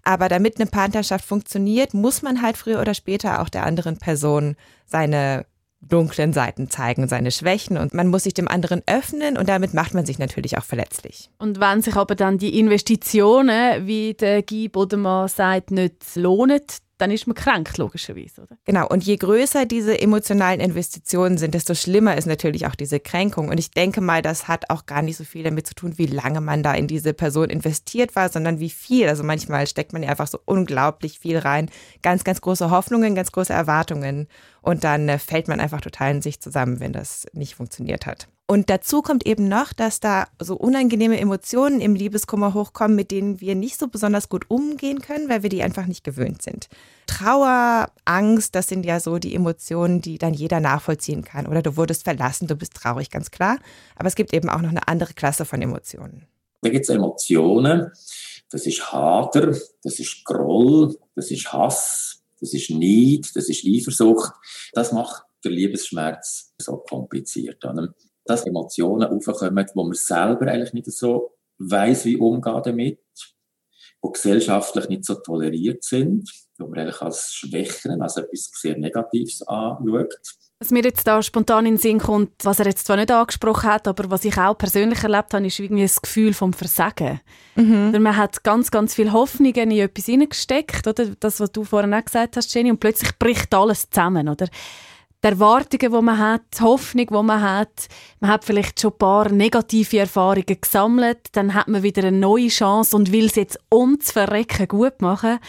Aber 0.03 0.27
damit 0.27 0.59
eine 0.59 0.65
Partnerschaft 0.69 1.23
funktioniert, 1.23 1.93
muss 1.93 2.23
man 2.23 2.41
halt 2.41 2.57
früher 2.57 2.81
oder 2.81 2.95
später 2.95 3.41
auch 3.41 3.49
der 3.49 3.65
anderen 3.65 3.97
Person 3.97 4.55
seine 4.85 5.45
dunklen 5.81 6.33
Seiten 6.33 6.69
zeigen, 6.69 7.07
seine 7.07 7.31
Schwächen 7.31 7.77
und 7.77 7.93
man 7.93 8.07
muss 8.07 8.23
sich 8.23 8.33
dem 8.33 8.49
anderen 8.49 8.81
öffnen 8.85 9.37
und 9.37 9.47
damit 9.47 9.73
macht 9.73 9.93
man 9.93 10.05
sich 10.05 10.19
natürlich 10.19 10.57
auch 10.57 10.63
verletzlich. 10.63 11.29
Und 11.37 11.61
wenn 11.61 11.81
sich 11.81 11.95
aber 11.95 12.15
dann 12.15 12.37
die 12.37 12.59
Investitionen, 12.59 13.87
wie 13.87 14.13
der 14.13 14.43
Guy 14.43 14.67
Bodemann 14.67 15.29
sagt, 15.29 15.71
nicht 15.71 16.15
lohnen, 16.15 16.59
dann 16.99 17.11
ist 17.11 17.27
man 17.27 17.33
krank, 17.33 17.77
logischerweise. 17.77 18.41
Oder? 18.41 18.57
Genau, 18.65 18.87
und 18.87 19.03
je 19.05 19.15
größer 19.15 19.65
diese 19.65 19.99
emotionalen 19.99 20.59
Investitionen 20.59 21.37
sind, 21.37 21.53
desto 21.53 21.73
schlimmer 21.73 22.17
ist 22.17 22.27
natürlich 22.27 22.67
auch 22.67 22.75
diese 22.75 22.99
Kränkung. 22.99 23.47
Und 23.47 23.57
ich 23.57 23.71
denke 23.71 24.01
mal, 24.01 24.21
das 24.21 24.47
hat 24.47 24.69
auch 24.69 24.85
gar 24.85 25.01
nicht 25.01 25.15
so 25.15 25.23
viel 25.23 25.43
damit 25.43 25.65
zu 25.65 25.73
tun, 25.73 25.97
wie 25.97 26.07
lange 26.07 26.41
man 26.41 26.61
da 26.61 26.73
in 26.73 26.87
diese 26.87 27.13
Person 27.13 27.49
investiert 27.49 28.15
war, 28.17 28.29
sondern 28.29 28.59
wie 28.59 28.69
viel. 28.69 29.07
Also 29.07 29.23
manchmal 29.23 29.65
steckt 29.65 29.93
man 29.93 30.03
ja 30.03 30.09
einfach 30.09 30.27
so 30.27 30.39
unglaublich 30.43 31.19
viel 31.19 31.37
rein. 31.37 31.69
Ganz, 32.01 32.25
ganz 32.25 32.41
große 32.41 32.69
Hoffnungen, 32.69 33.15
ganz 33.15 33.31
große 33.31 33.53
Erwartungen. 33.53 34.27
Und 34.61 34.83
dann 34.83 35.07
äh, 35.07 35.19
fällt 35.19 35.47
man 35.47 35.61
einfach 35.61 35.81
total 35.81 36.11
in 36.11 36.21
sich 36.21 36.41
zusammen, 36.41 36.81
wenn 36.81 36.91
das 36.91 37.25
nicht 37.31 37.55
funktioniert 37.55 38.05
hat. 38.05 38.27
Und 38.51 38.71
dazu 38.71 39.03
kommt 39.03 39.27
eben 39.27 39.47
noch, 39.47 39.73
dass 39.73 39.99
da 39.99 40.27
so 40.41 40.55
unangenehme 40.55 41.19
Emotionen 41.19 41.81
im 41.81 41.93
Liebeskummer 41.93 42.55
hochkommen, 42.55 42.95
mit 42.95 43.11
denen 43.11 43.39
wir 43.39 43.53
nicht 43.53 43.79
so 43.79 43.87
besonders 43.87 44.27
gut 44.27 44.45
umgehen 44.49 45.03
können, 45.03 45.29
weil 45.29 45.43
wir 45.43 45.51
die 45.51 45.61
einfach 45.61 45.85
nicht 45.85 46.03
gewöhnt 46.03 46.41
sind. 46.41 46.67
Trauer, 47.05 47.91
Angst, 48.05 48.55
das 48.55 48.65
sind 48.65 48.87
ja 48.87 48.99
so 48.99 49.19
die 49.19 49.35
Emotionen, 49.35 50.01
die 50.01 50.17
dann 50.17 50.33
jeder 50.33 50.61
nachvollziehen 50.61 51.23
kann. 51.23 51.45
Oder 51.45 51.61
du 51.61 51.77
wurdest 51.77 52.05
verlassen, 52.05 52.47
du 52.47 52.55
bist 52.55 52.73
traurig, 52.73 53.11
ganz 53.11 53.29
klar. 53.29 53.59
Aber 53.95 54.07
es 54.07 54.15
gibt 54.15 54.33
eben 54.33 54.49
auch 54.49 54.61
noch 54.61 54.71
eine 54.71 54.87
andere 54.87 55.13
Klasse 55.13 55.45
von 55.45 55.61
Emotionen. 55.61 56.25
Da 56.63 56.71
gibt 56.71 56.85
es 56.85 56.89
Emotionen, 56.89 57.91
das 58.49 58.65
ist 58.65 58.91
Hader, 58.91 59.55
das 59.83 59.99
ist 59.99 60.25
Groll, 60.25 60.97
das 61.15 61.29
ist 61.29 61.53
Hass, 61.53 62.23
das 62.39 62.55
ist 62.55 62.71
Neid, 62.71 63.29
das 63.35 63.47
ist 63.47 63.63
Eifersucht. 63.63 64.33
Das 64.73 64.91
macht 64.91 65.21
der 65.43 65.51
Liebesschmerz 65.51 66.51
so 66.57 66.77
kompliziert 66.77 67.63
dass 68.29 68.45
Emotionen 68.45 69.03
aufkommen, 69.03 69.65
wo 69.73 69.83
man 69.83 69.93
selber 69.93 70.47
eigentlich 70.47 70.73
nicht 70.73 70.91
so 70.91 71.31
weiß, 71.57 72.05
wie 72.05 72.17
umgehen 72.17 72.61
damit, 72.63 72.99
die 74.03 74.11
gesellschaftlich 74.13 74.87
nicht 74.89 75.05
so 75.05 75.15
toleriert 75.15 75.83
sind, 75.83 76.29
wo 76.57 76.67
man 76.67 76.79
eigentlich 76.79 77.01
als 77.01 77.33
Schwächen, 77.33 78.01
als 78.01 78.17
etwas 78.17 78.49
sehr 78.53 78.77
Negatives 78.77 79.41
anschaut. 79.47 80.15
Was 80.61 80.71
mir 80.71 80.83
jetzt 80.83 81.07
da 81.07 81.23
spontan 81.23 81.65
in 81.65 81.75
den 81.75 81.79
Sinn 81.79 81.99
kommt, 81.99 82.31
was 82.43 82.59
er 82.59 82.65
jetzt 82.65 82.85
zwar 82.85 82.97
nicht 82.97 83.11
angesprochen 83.11 83.69
hat, 83.69 83.87
aber 83.87 84.11
was 84.11 84.25
ich 84.25 84.37
auch 84.37 84.57
persönlich 84.57 85.01
erlebt 85.03 85.33
habe, 85.33 85.47
ist 85.47 85.57
irgendwie 85.57 85.83
das 85.83 86.01
Gefühl 86.01 86.33
vom 86.33 86.51
Versagen. 86.51 87.21
Mhm. 87.55 87.95
Man 88.01 88.17
hat 88.17 88.43
ganz, 88.43 88.69
ganz 88.69 88.93
viel 88.93 89.13
Hoffnung 89.13 89.53
in 89.53 89.71
etwas 89.71 90.05
hineingesteckt, 90.05 90.85
oder? 90.85 91.05
Das, 91.19 91.39
was 91.39 91.53
du 91.53 91.63
vorhin 91.63 91.93
auch 91.93 92.03
gesagt 92.03 92.35
hast, 92.35 92.53
Jenny, 92.53 92.71
und 92.71 92.81
plötzlich 92.81 93.17
bricht 93.17 93.53
alles 93.53 93.89
zusammen, 93.89 94.27
oder? 94.27 94.47
Die 95.23 95.27
Erwartungen, 95.27 95.93
die 95.93 96.01
man 96.01 96.17
hat, 96.17 96.41
die 96.57 96.63
Hoffnung, 96.63 97.07
die 97.07 97.23
man 97.23 97.41
hat. 97.41 97.87
Man 98.19 98.31
hat 98.31 98.45
vielleicht 98.45 98.79
schon 98.79 98.91
ein 98.91 98.97
paar 98.97 99.29
negative 99.29 99.99
Erfahrungen 99.99 100.57
gesammelt, 100.61 101.27
dann 101.33 101.53
hat 101.53 101.67
man 101.67 101.83
wieder 101.83 102.03
eine 102.03 102.17
neue 102.17 102.47
Chance 102.47 102.95
und 102.95 103.11
will 103.11 103.25
es 103.25 103.35
jetzt 103.35 103.59
ums 103.73 104.11
Verrecken 104.11 104.67
gut 104.67 105.01
machen 105.01 105.39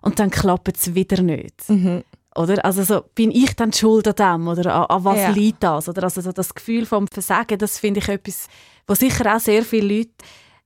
und 0.00 0.18
dann 0.18 0.30
klappt 0.30 0.76
es 0.76 0.94
wieder 0.94 1.22
nicht. 1.22 1.68
Mhm. 1.68 2.04
Oder? 2.36 2.64
Also 2.64 2.84
so, 2.84 3.02
bin 3.14 3.30
ich 3.30 3.54
dann 3.56 3.72
schuld 3.72 4.06
an 4.06 4.14
dem 4.14 4.48
oder 4.48 4.74
an, 4.74 4.84
an 4.84 5.04
was 5.04 5.18
ja. 5.18 5.30
liegt 5.30 5.62
das? 5.62 5.88
Oder? 5.88 6.04
Also 6.04 6.20
so 6.20 6.32
das 6.32 6.54
Gefühl 6.54 6.86
vom 6.86 7.08
Versagen, 7.08 7.58
das 7.58 7.78
finde 7.78 8.00
ich 8.00 8.08
etwas, 8.08 8.48
was 8.86 9.00
sicher 9.00 9.34
auch 9.34 9.40
sehr 9.40 9.64
viele 9.64 9.98
Leute 9.98 10.12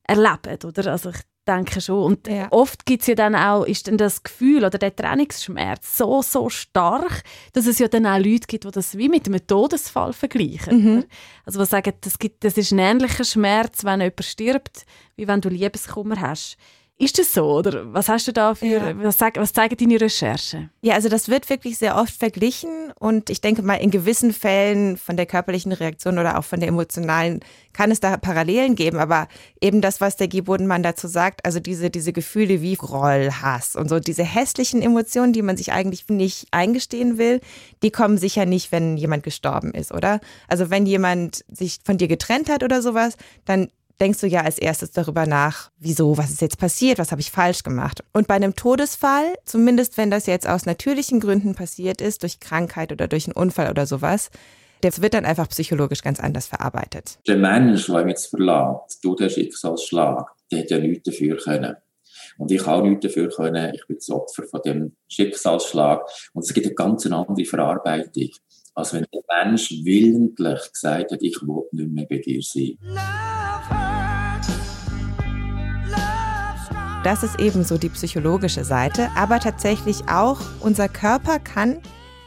erleben. 0.05 0.59
Oder? 0.65 0.93
Also 0.93 1.11
ich 1.11 1.21
denke 1.47 1.81
schon. 1.81 2.05
Und 2.05 2.29
ja. 2.29 2.49
oft 2.51 2.87
gibt 2.87 3.03
es 3.03 3.09
ja 3.09 3.15
dann 3.15 3.35
auch, 3.35 3.65
ist 3.65 3.89
dann 3.89 3.99
das 3.99 4.23
Gefühl 4.23 4.65
oder 4.65 4.79
der 4.79 4.95
Trennungsschmerz 4.95 5.97
so, 5.97 6.23
so 6.23 6.49
stark, 6.49 7.23
dass 7.53 7.67
es 7.67 7.79
ja 7.79 7.89
dann 7.89 8.07
auch 8.07 8.19
Leute 8.19 8.47
gibt, 8.47 8.65
die 8.65 8.71
das 8.71 8.97
wie 8.97 9.09
mit 9.09 9.27
einem 9.27 9.45
Todesfall 9.47 10.13
vergleichen. 10.13 10.85
Mhm. 10.85 11.05
Also 11.45 11.61
die 11.61 11.67
sagen, 11.67 11.93
das, 12.01 12.19
gibt, 12.19 12.45
das 12.45 12.57
ist 12.57 12.73
ein 12.73 12.79
ähnlicher 12.79 13.25
Schmerz, 13.25 13.85
wenn 13.85 14.01
jemand 14.01 14.25
stirbt, 14.25 14.87
wie 15.17 15.27
wenn 15.27 15.41
du 15.41 15.49
Liebeskummer 15.49 16.21
hast. 16.21 16.57
Ist 17.03 17.19
das 17.19 17.33
so? 17.33 17.47
Oder 17.47 17.93
was 17.93 18.09
hast 18.09 18.29
du 18.29 18.33
da 18.33 18.55
für, 18.55 18.67
ja. 18.67 19.03
was, 19.03 19.19
was 19.21 19.53
zeigen 19.53 19.77
deine 19.77 20.01
Recherchen? 20.01 20.71
Ja, 20.83 20.95
also 20.95 21.09
das 21.09 21.29
wird 21.29 21.51
wirklich 21.51 21.77
sehr 21.77 21.97
oft 21.97 22.15
verglichen 22.15 22.93
und 22.97 23.29
ich 23.29 23.41
denke 23.41 23.63
mal, 23.63 23.75
in 23.75 23.91
gewissen 23.91 24.33
Fällen 24.33 24.97
von 24.97 25.17
der 25.17 25.27
körperlichen 25.27 25.73
Reaktion 25.73 26.21
oder 26.21 26.39
auch 26.39 26.45
von 26.45 26.61
der 26.61 26.69
emotionalen 26.69 27.41
kann 27.73 27.91
es 27.91 27.99
da 27.99 28.17
Parallelen 28.19 28.77
geben, 28.77 28.99
aber 28.99 29.27
eben 29.61 29.81
das, 29.81 30.01
was 30.01 30.15
der 30.15 30.29
Guy 30.29 30.43
Bodenmann 30.43 30.85
dazu 30.85 31.09
sagt, 31.09 31.45
also 31.45 31.59
diese, 31.59 31.91
diese 31.91 32.13
Gefühle 32.13 32.63
wie 32.63 32.77
Groll, 32.77 33.31
Hass 33.33 33.75
und 33.75 33.89
so, 33.89 33.99
diese 33.99 34.23
hässlichen 34.23 34.81
Emotionen, 34.81 35.33
die 35.33 35.43
man 35.43 35.57
sich 35.57 35.73
eigentlich 35.73 36.09
nicht 36.09 36.47
eingestehen 36.53 37.19
will, 37.19 37.41
die 37.83 37.91
kommen 37.91 38.17
sicher 38.17 38.47
nicht, 38.47 38.71
wenn 38.71 38.97
jemand 38.97 39.25
gestorben 39.25 39.73
ist, 39.73 39.91
oder? 39.91 40.21
Also 40.47 40.71
wenn 40.71 40.87
jemand 40.87 41.45
sich 41.51 41.81
von 41.83 41.99
dir 41.99 42.07
getrennt 42.07 42.49
hat 42.49 42.63
oder 42.63 42.81
sowas, 42.81 43.17
dann 43.45 43.71
denkst 44.03 44.21
du 44.21 44.27
ja 44.27 44.41
als 44.41 44.59
erstes 44.59 44.91
darüber 44.91 45.27
nach, 45.27 45.71
wieso, 45.79 46.19
was 46.19 46.31
ist 46.31 46.43
jetzt 46.43 46.59
passiert, 46.59 46.99
was 46.99 47.13
habe 47.13 47.21
ich 47.21 47.31
falsch 47.31 47.63
gemacht. 47.63 48.03
Und 48.13 48.27
bei 48.27 48.35
einem 48.35 48.57
Todesfall, 48.57 49.33
zumindest 49.45 49.97
wenn 49.97 50.11
das 50.11 50.27
jetzt 50.27 50.49
aus 50.49 50.67
natürlichen 50.67 51.21
Gründen 51.21 51.55
passiert 51.55 52.01
ist, 52.01 52.25
durch 52.25 52.41
Krankheit 52.41 52.91
oder 52.91 53.07
durch 53.07 53.27
einen 53.27 53.37
Unfall 53.37 53.71
oder 53.71 53.87
sowas, 53.87 54.31
der 54.83 54.91
wird 54.99 55.15
dann 55.15 55.25
einfach 55.25 55.49
psychologisch 55.49 56.03
ganz 56.03 56.19
anders 56.19 56.49
verarbeitet. 56.49 57.21
Der 57.29 57.37
Mensch, 57.37 57.87
der 57.87 58.01
ihn 58.01 58.09
jetzt 58.09 58.27
verlässt, 58.27 58.99
durch 59.05 59.19
den 59.19 59.31
Schicksalsschlag, 59.31 60.27
der 60.51 60.59
hätte 60.59 60.75
ja 60.75 60.81
nichts 60.81 61.05
dafür 61.05 61.37
können. 61.37 61.77
Und 62.39 62.51
ich 62.51 62.67
auch 62.67 62.83
nichts 62.83 63.07
dafür 63.07 63.29
können. 63.29 63.73
Ich 63.73 63.87
bin 63.87 63.99
das 63.99 64.11
Opfer 64.11 64.43
von 64.51 64.63
dem 64.65 64.97
Schicksalsschlag. 65.07 66.03
Und 66.33 66.43
es 66.43 66.53
gibt 66.53 66.67
eine 66.67 66.75
ganz 66.75 67.07
andere 67.07 67.45
Verarbeitung, 67.45 68.31
als 68.75 68.95
wenn 68.95 69.07
der 69.15 69.45
Mensch 69.45 69.71
willentlich 69.85 70.73
gesagt 70.73 71.13
hat, 71.13 71.23
ich 71.23 71.41
will 71.43 71.69
nicht 71.71 71.93
mehr 71.93 72.07
bei 72.07 72.19
dir 72.19 72.43
sein. 72.43 72.79
Das 77.05 77.25
ist 77.25 77.41
ebenso 77.41 77.79
die 77.79 77.89
psychologische 77.89 78.65
Seite, 78.65 79.11
aber 79.17 79.41
tatsächlich 79.41 80.09
auch 80.09 80.39
unser 80.61 80.89
Körper 80.89 81.41
kann 81.41 81.81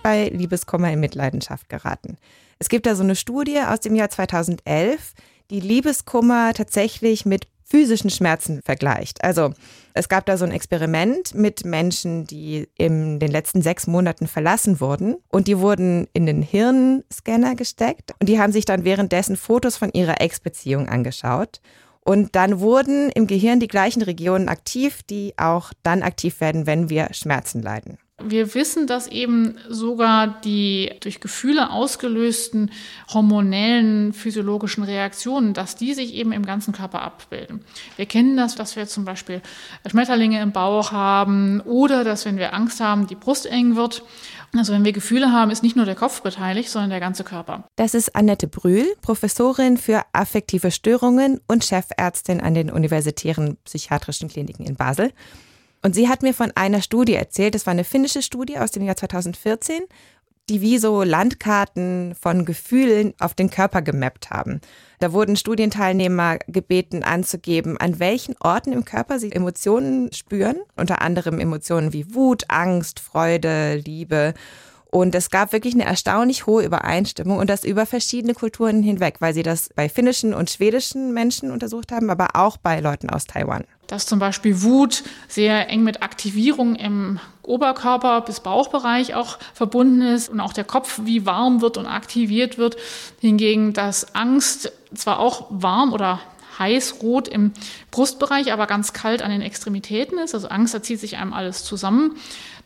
bei 0.03 0.27
Liebeskummer 0.27 0.91
in 0.91 0.99
Mitleidenschaft 0.99 1.69
geraten. 1.69 2.17
Es 2.59 2.67
gibt 2.67 2.85
da 2.85 2.93
so 2.95 3.03
eine 3.03 3.15
Studie 3.15 3.61
aus 3.61 3.79
dem 3.79 3.95
Jahr 3.95 4.09
2011, 4.09 5.13
die 5.49 5.61
Liebeskummer 5.61 6.53
tatsächlich 6.53 7.25
mit 7.25 7.47
physischen 7.63 8.09
Schmerzen 8.09 8.61
vergleicht. 8.65 9.23
Also 9.23 9.53
es 9.93 10.09
gab 10.09 10.25
da 10.25 10.35
so 10.35 10.43
ein 10.43 10.51
Experiment 10.51 11.33
mit 11.33 11.63
Menschen, 11.63 12.25
die 12.25 12.67
in 12.77 13.19
den 13.19 13.31
letzten 13.31 13.61
sechs 13.61 13.87
Monaten 13.87 14.27
verlassen 14.27 14.81
wurden 14.81 15.15
und 15.29 15.47
die 15.47 15.57
wurden 15.57 16.07
in 16.11 16.25
den 16.25 16.41
Hirnscanner 16.41 17.55
gesteckt 17.55 18.13
und 18.19 18.27
die 18.27 18.41
haben 18.41 18.51
sich 18.51 18.65
dann 18.65 18.83
währenddessen 18.83 19.37
Fotos 19.37 19.77
von 19.77 19.89
ihrer 19.93 20.19
Ex-Beziehung 20.19 20.89
angeschaut 20.89 21.61
und 22.05 22.35
dann 22.35 22.59
wurden 22.59 23.09
im 23.09 23.27
Gehirn 23.27 23.59
die 23.59 23.67
gleichen 23.67 24.03
Regionen 24.03 24.47
aktiv, 24.47 25.01
die 25.03 25.33
auch 25.37 25.73
dann 25.83 26.03
aktiv 26.03 26.39
werden, 26.39 26.67
wenn 26.67 26.89
wir 26.89 27.09
Schmerzen 27.11 27.61
leiden. 27.61 27.97
Wir 28.23 28.53
wissen, 28.53 28.87
dass 28.87 29.07
eben 29.07 29.57
sogar 29.67 30.39
die 30.41 30.89
durch 31.01 31.19
Gefühle 31.19 31.69
ausgelösten 31.69 32.71
hormonellen 33.13 34.13
physiologischen 34.13 34.85
Reaktionen, 34.85 35.53
dass 35.53 35.75
die 35.75 35.93
sich 35.93 36.13
eben 36.13 36.31
im 36.31 36.45
ganzen 36.45 36.73
Körper 36.73 37.01
abbilden. 37.01 37.65
Wir 37.97 38.05
kennen 38.05 38.37
das, 38.37 38.55
dass 38.55 38.77
wir 38.77 38.87
zum 38.87 39.03
Beispiel 39.03 39.41
Schmetterlinge 39.85 40.41
im 40.41 40.53
Bauch 40.53 40.93
haben 40.93 41.59
oder 41.61 42.05
dass, 42.05 42.23
wenn 42.23 42.37
wir 42.37 42.53
Angst 42.53 42.79
haben, 42.79 43.07
die 43.07 43.15
Brust 43.15 43.47
eng 43.47 43.75
wird. 43.75 44.01
Also 44.53 44.73
wenn 44.73 44.85
wir 44.85 44.93
Gefühle 44.93 45.31
haben, 45.31 45.51
ist 45.51 45.63
nicht 45.63 45.75
nur 45.75 45.85
der 45.85 45.95
Kopf 45.95 46.21
beteiligt, 46.21 46.69
sondern 46.69 46.89
der 46.89 46.99
ganze 46.99 47.23
Körper. 47.23 47.65
Das 47.75 47.93
ist 47.93 48.15
Annette 48.15 48.47
Brühl, 48.47 48.85
Professorin 49.01 49.77
für 49.77 50.03
affektive 50.13 50.71
Störungen 50.71 51.39
und 51.47 51.63
Chefärztin 51.63 52.41
an 52.41 52.53
den 52.53 52.71
Universitären 52.71 53.57
Psychiatrischen 53.65 54.29
Kliniken 54.29 54.65
in 54.65 54.75
Basel. 54.75 55.11
Und 55.81 55.93
sie 55.93 56.09
hat 56.09 56.23
mir 56.23 56.33
von 56.33 56.51
einer 56.55 56.81
Studie 56.81 57.13
erzählt, 57.13 57.53
das 57.53 57.67
war 57.67 57.71
eine 57.71 57.83
finnische 57.83 58.21
Studie 58.23 58.57
aus 58.57 58.71
dem 58.71 58.83
Jahr 58.83 58.95
2014, 58.95 59.83
die 60.49 60.61
wie 60.61 60.77
so 60.77 61.03
Landkarten 61.03 62.13
von 62.19 62.45
Gefühlen 62.45 63.13
auf 63.19 63.33
den 63.33 63.49
Körper 63.49 63.81
gemappt 63.81 64.29
haben. 64.29 64.61
Da 64.99 65.11
wurden 65.11 65.35
Studienteilnehmer 65.35 66.37
gebeten 66.47 67.03
anzugeben, 67.03 67.77
an 67.77 67.99
welchen 67.99 68.35
Orten 68.39 68.71
im 68.71 68.85
Körper 68.85 69.19
sie 69.19 69.31
Emotionen 69.31 70.13
spüren, 70.13 70.57
unter 70.75 71.01
anderem 71.01 71.39
Emotionen 71.39 71.93
wie 71.93 72.13
Wut, 72.13 72.45
Angst, 72.49 72.99
Freude, 72.99 73.75
Liebe. 73.75 74.33
Und 74.91 75.13
es 75.13 75.29
gab 75.29 75.51
wirklich 75.51 75.73
eine 75.73 75.83
erstaunlich 75.83 76.45
hohe 76.45 76.63
Übereinstimmung 76.63 77.37
und 77.37 77.49
das 77.49 77.63
über 77.63 77.85
verschiedene 77.85 78.33
Kulturen 78.33 78.81
hinweg, 78.81 79.15
weil 79.19 79.33
sie 79.33 79.43
das 79.43 79.69
bei 79.75 79.89
finnischen 79.89 80.33
und 80.33 80.49
schwedischen 80.49 81.13
Menschen 81.13 81.51
untersucht 81.51 81.91
haben, 81.91 82.09
aber 82.09 82.29
auch 82.33 82.57
bei 82.57 82.79
Leuten 82.79 83.09
aus 83.09 83.25
Taiwan. 83.25 83.65
Dass 83.87 84.05
zum 84.05 84.19
Beispiel 84.19 84.61
Wut 84.61 85.03
sehr 85.27 85.69
eng 85.69 85.83
mit 85.83 86.01
Aktivierung 86.01 86.75
im 86.75 87.19
Oberkörper 87.43 88.21
bis 88.21 88.39
Bauchbereich 88.39 89.13
auch 89.13 89.37
verbunden 89.53 90.01
ist 90.01 90.29
und 90.29 90.39
auch 90.39 90.53
der 90.53 90.63
Kopf 90.63 91.01
wie 91.03 91.25
warm 91.25 91.61
wird 91.61 91.77
und 91.77 91.85
aktiviert 91.85 92.57
wird. 92.57 92.77
Hingegen, 93.19 93.73
dass 93.73 94.15
Angst 94.15 94.71
zwar 94.93 95.19
auch 95.19 95.47
warm 95.49 95.93
oder 95.93 96.19
heiß 96.59 97.01
rot 97.01 97.27
im 97.27 97.51
Brustbereich, 97.91 98.51
aber 98.51 98.67
ganz 98.67 98.93
kalt 98.93 99.21
an 99.21 99.31
den 99.31 99.41
Extremitäten 99.41 100.17
ist. 100.17 100.33
Also 100.33 100.47
Angst, 100.47 100.73
da 100.73 100.81
zieht 100.81 100.99
sich 100.99 101.17
einem 101.17 101.33
alles 101.33 101.63
zusammen 101.63 102.15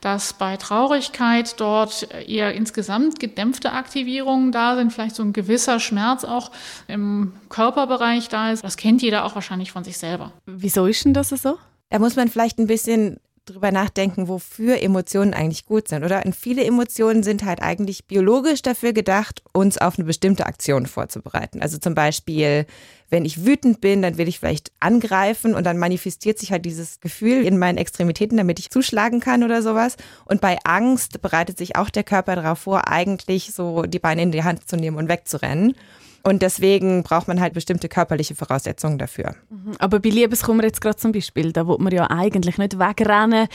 dass 0.02 0.34
bei 0.34 0.58
Traurigkeit 0.58 1.60
dort 1.60 2.08
eher 2.28 2.54
insgesamt 2.54 3.20
gedämpfte 3.20 3.74
Aktivierungen 3.74 4.52
da 4.52 4.76
sind, 4.76 4.94
vielleicht 4.94 5.16
so 5.16 5.24
ein 5.24 5.34
gewisser 5.34 5.80
Schmerz 5.80 6.24
auch 6.24 6.52
im 6.88 7.34
Körperbereich 7.50 8.30
da 8.30 8.52
ist. 8.52 8.64
Das 8.64 8.78
kennt 8.78 9.02
jeder 9.02 9.26
auch 9.26 9.36
wahrscheinlich 9.36 9.72
von 9.72 9.84
sich 9.84 9.98
selber. 9.98 10.32
Wieso 10.46 10.86
ist 10.86 11.04
denn 11.04 11.14
das 11.14 11.30
so? 11.30 11.58
Da 11.90 12.00
muss 12.00 12.16
man 12.16 12.30
vielleicht 12.30 12.60
ein 12.60 12.68
bisschen 12.68 13.20
drüber 13.50 13.72
nachdenken, 13.72 14.28
wofür 14.28 14.82
Emotionen 14.82 15.34
eigentlich 15.34 15.66
gut 15.66 15.88
sind, 15.88 16.04
oder? 16.04 16.26
Und 16.26 16.36
viele 16.36 16.64
Emotionen 16.64 17.24
sind 17.24 17.44
halt 17.44 17.62
eigentlich 17.62 18.06
biologisch 18.06 18.62
dafür 18.62 18.94
gedacht, 18.94 19.42
uns 19.54 19.78
auf 19.78 19.98
eine 19.98 20.06
bestimmte 20.06 20.46
Aktion 20.46 20.86
vorzubereiten. 20.86 21.62
Also 21.62 21.78
zum 21.78 21.96
Beispiel, 21.96 22.66
wenn 23.10 23.26
ich 23.26 23.46
wütend 23.46 23.82
bin, 23.82 24.02
dann 24.02 24.18
will 24.18 24.28
ich 24.28 24.40
vielleicht 24.40 24.72
angreifen 24.80 25.56
und 25.56 25.64
dann 25.66 25.78
manifestiert 25.78 26.38
sich 26.38 26.52
halt 26.52 26.66
dieses 26.66 27.00
Gefühl 27.00 27.46
in 27.46 27.58
meinen 27.58 27.78
Extremitäten, 27.78 28.38
damit 28.38 28.60
ich 28.60 28.70
zuschlagen 28.70 29.20
kann 29.20 29.44
oder 29.44 29.62
sowas. 29.62 29.98
Und 30.26 30.42
bei 30.42 30.58
Angst 30.64 31.22
bereitet 31.22 31.58
sich 31.58 31.76
auch 31.76 31.90
der 31.90 32.04
Körper 32.04 32.36
darauf 32.36 32.60
vor, 32.60 32.88
eigentlich 32.88 33.54
so 33.54 33.84
die 33.84 34.00
Beine 34.00 34.22
in 34.22 34.32
die 34.32 34.44
Hand 34.44 34.70
zu 34.70 34.76
nehmen 34.76 34.98
und 34.98 35.10
wegzurennen. 35.10 35.76
Und 36.24 36.42
deswegen 36.42 37.04
braucht 37.04 37.28
man 37.28 37.40
halt 37.40 37.54
bestimmte 37.54 37.88
körperliche 37.88 38.36
Voraussetzungen 38.36 38.98
dafür. 38.98 39.36
Mhm. 39.50 39.76
Aber 39.80 40.00
bei 40.00 40.10
Liebeskummer 40.10 40.64
jetzt 40.64 40.82
gerade 40.82 40.98
zum 40.98 41.12
Beispiel, 41.12 41.54
da 41.54 41.68
wird 41.68 41.80
man 41.80 41.94
ja 41.94 42.10
eigentlich 42.10 42.58
nicht 42.58 42.78
wegrennen 42.78 43.48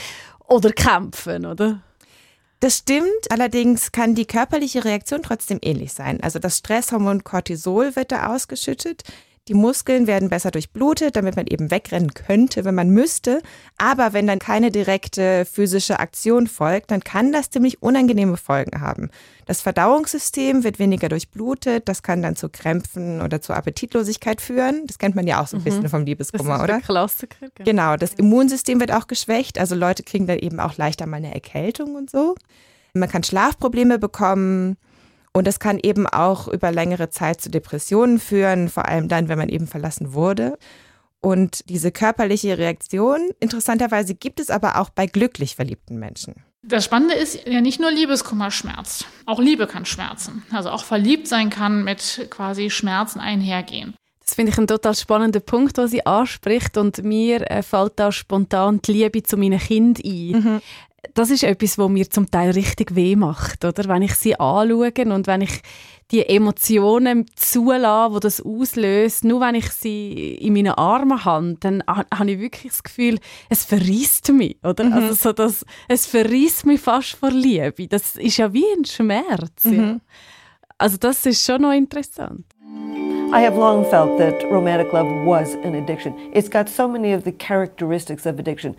oder 0.47 0.71
kämpfen, 0.71 1.45
oder? 1.45 1.81
Das 2.59 2.77
stimmt, 2.77 3.29
allerdings 3.29 3.91
kann 3.91 4.15
die 4.15 4.25
körperliche 4.25 4.85
Reaktion 4.85 5.21
trotzdem 5.21 5.59
ähnlich 5.61 5.93
sein. 5.93 6.21
Also 6.21 6.39
das 6.39 6.57
Stresshormon 6.57 7.23
Cortisol 7.23 7.95
wird 7.95 8.11
da 8.11 8.33
ausgeschüttet. 8.33 9.03
Die 9.47 9.53
Muskeln 9.53 10.07
werden 10.07 10.29
besser 10.29 10.49
durchblutet, 10.49 11.15
damit 11.15 11.35
man 11.35 11.45
eben 11.45 11.69
wegrennen 11.69 12.15
könnte, 12.15 12.65
wenn 12.65 12.73
man 12.73 12.89
müsste. 12.89 13.43
Aber 13.77 14.11
wenn 14.11 14.25
dann 14.25 14.39
keine 14.39 14.71
direkte 14.71 15.45
physische 15.45 15.99
Aktion 15.99 16.47
folgt, 16.47 16.89
dann 16.89 17.01
kann 17.01 17.31
das 17.31 17.51
ziemlich 17.51 17.83
unangenehme 17.83 18.37
Folgen 18.37 18.81
haben. 18.81 19.11
Das 19.45 19.61
Verdauungssystem 19.61 20.63
wird 20.63 20.79
weniger 20.79 21.09
durchblutet, 21.09 21.87
das 21.87 22.01
kann 22.01 22.23
dann 22.23 22.35
zu 22.35 22.49
Krämpfen 22.49 23.21
oder 23.21 23.39
zu 23.39 23.53
Appetitlosigkeit 23.53 24.41
führen. 24.41 24.87
Das 24.87 24.97
kennt 24.97 25.15
man 25.15 25.27
ja 25.27 25.43
auch 25.43 25.47
so 25.47 25.57
ein 25.57 25.59
mhm. 25.59 25.65
bisschen 25.65 25.89
vom 25.89 26.05
Liebeskummer, 26.05 26.63
oder? 26.63 26.81
Genau, 27.65 27.97
das 27.97 28.15
Immunsystem 28.15 28.79
wird 28.79 28.91
auch 28.91 29.05
geschwächt, 29.05 29.59
also 29.59 29.75
Leute 29.75 30.01
kriegen 30.01 30.25
dann 30.25 30.39
eben 30.39 30.59
auch 30.59 30.77
leichter 30.77 31.05
mal 31.05 31.17
eine 31.17 31.35
Erkältung 31.35 31.93
und 31.93 32.09
so. 32.09 32.33
Man 32.95 33.09
kann 33.09 33.23
Schlafprobleme 33.23 33.99
bekommen. 33.99 34.77
Und 35.35 35.49
es 35.49 35.59
kann 35.59 35.79
eben 35.83 36.07
auch 36.07 36.47
über 36.47 36.71
längere 36.71 37.09
Zeit 37.09 37.41
zu 37.41 37.49
Depressionen 37.49 38.19
führen, 38.19 38.69
vor 38.69 38.87
allem 38.87 39.09
dann, 39.09 39.27
wenn 39.27 39.37
man 39.37 39.49
eben 39.49 39.67
verlassen 39.67 40.13
wurde. 40.13 40.57
Und 41.19 41.69
diese 41.69 41.91
körperliche 41.91 42.57
Reaktion, 42.57 43.31
interessanterweise, 43.41 44.15
gibt 44.15 44.39
es 44.39 44.49
aber 44.49 44.79
auch 44.79 44.89
bei 44.91 45.07
glücklich 45.07 45.57
verliebten 45.57 45.99
Menschen. 45.99 46.35
Das 46.63 46.85
Spannende 46.85 47.15
ist 47.15 47.45
ja 47.45 47.59
nicht 47.59 47.81
nur 47.81 47.91
Liebeskummer 47.91 48.49
schmerzt. 48.49 49.07
Auch 49.25 49.41
Liebe 49.41 49.67
kann 49.67 49.85
schmerzen. 49.85 50.43
Also 50.51 50.69
auch 50.69 50.85
verliebt 50.85 51.27
sein 51.27 51.49
kann 51.49 51.83
mit 51.83 52.27
quasi 52.29 52.69
Schmerzen 52.69 53.19
einhergehen. 53.19 53.93
Das 54.21 54.35
finde 54.35 54.53
ich 54.53 54.57
einen 54.57 54.67
total 54.67 54.95
spannenden 54.95 55.41
Punkt, 55.41 55.77
den 55.77 55.89
sie 55.89 56.05
anspricht. 56.05 56.77
Und 56.77 57.03
mir 57.03 57.51
äh, 57.51 57.61
fällt 57.61 57.93
da 57.97 58.13
spontan 58.13 58.81
die 58.81 58.93
Liebe 58.93 59.21
zu 59.21 59.35
meinen 59.35 59.59
Kindern 59.59 60.01
ein. 60.05 60.31
Mhm 60.31 60.61
das 61.13 61.29
ist 61.29 61.43
etwas, 61.43 61.77
was 61.77 61.89
mir 61.89 62.09
zum 62.09 62.29
Teil 62.29 62.51
richtig 62.51 62.95
weh 62.95 63.15
macht, 63.15 63.63
oder? 63.63 63.87
Wenn 63.87 64.01
ich 64.01 64.15
sie 64.15 64.39
anschaue 64.39 64.91
und 65.05 65.27
wenn 65.27 65.41
ich 65.41 65.61
die 66.11 66.27
Emotionen 66.27 67.25
zulasse, 67.35 68.13
die 68.13 68.19
das 68.19 68.41
auslöst, 68.41 69.23
nur 69.23 69.41
wenn 69.41 69.55
ich 69.55 69.69
sie 69.71 70.35
in 70.35 70.53
meinen 70.53 70.73
Armen 70.73 71.25
habe, 71.25 71.57
dann 71.59 71.83
habe 71.87 72.31
ich 72.31 72.39
wirklich 72.39 72.71
das 72.71 72.83
Gefühl, 72.83 73.19
es 73.49 73.65
verrisst 73.65 74.31
mich, 74.31 74.57
oder? 74.63 74.83
Mhm. 74.83 74.93
Also 74.93 75.13
so 75.13 75.33
das, 75.33 75.65
es 75.87 76.05
verrisst 76.05 76.65
mich 76.65 76.81
fast 76.81 77.15
vor 77.15 77.31
Liebe. 77.31 77.87
Das 77.87 78.15
ist 78.15 78.37
ja 78.37 78.53
wie 78.53 78.65
ein 78.77 78.85
Schmerz. 78.85 79.65
Mhm. 79.65 79.79
Ja. 79.79 79.97
Also 80.77 80.97
das 80.97 81.25
ist 81.25 81.43
schon 81.45 81.61
noch 81.61 81.71
interessant. 81.71 82.45
I 83.33 83.41
have 83.41 83.57
long 83.57 83.83
felt 83.89 84.17
that 84.19 84.43
romantic 84.51 84.93
love 84.93 85.25
was 85.25 85.55
an 85.63 85.75
addiction. 85.75 86.13
It's 86.31 86.49
got 86.49 86.69
so 86.69 86.87
many 86.87 87.13
of 87.13 87.23
the 87.23 87.31
characteristics 87.31 88.25
of 88.25 88.37
addiction. 88.39 88.75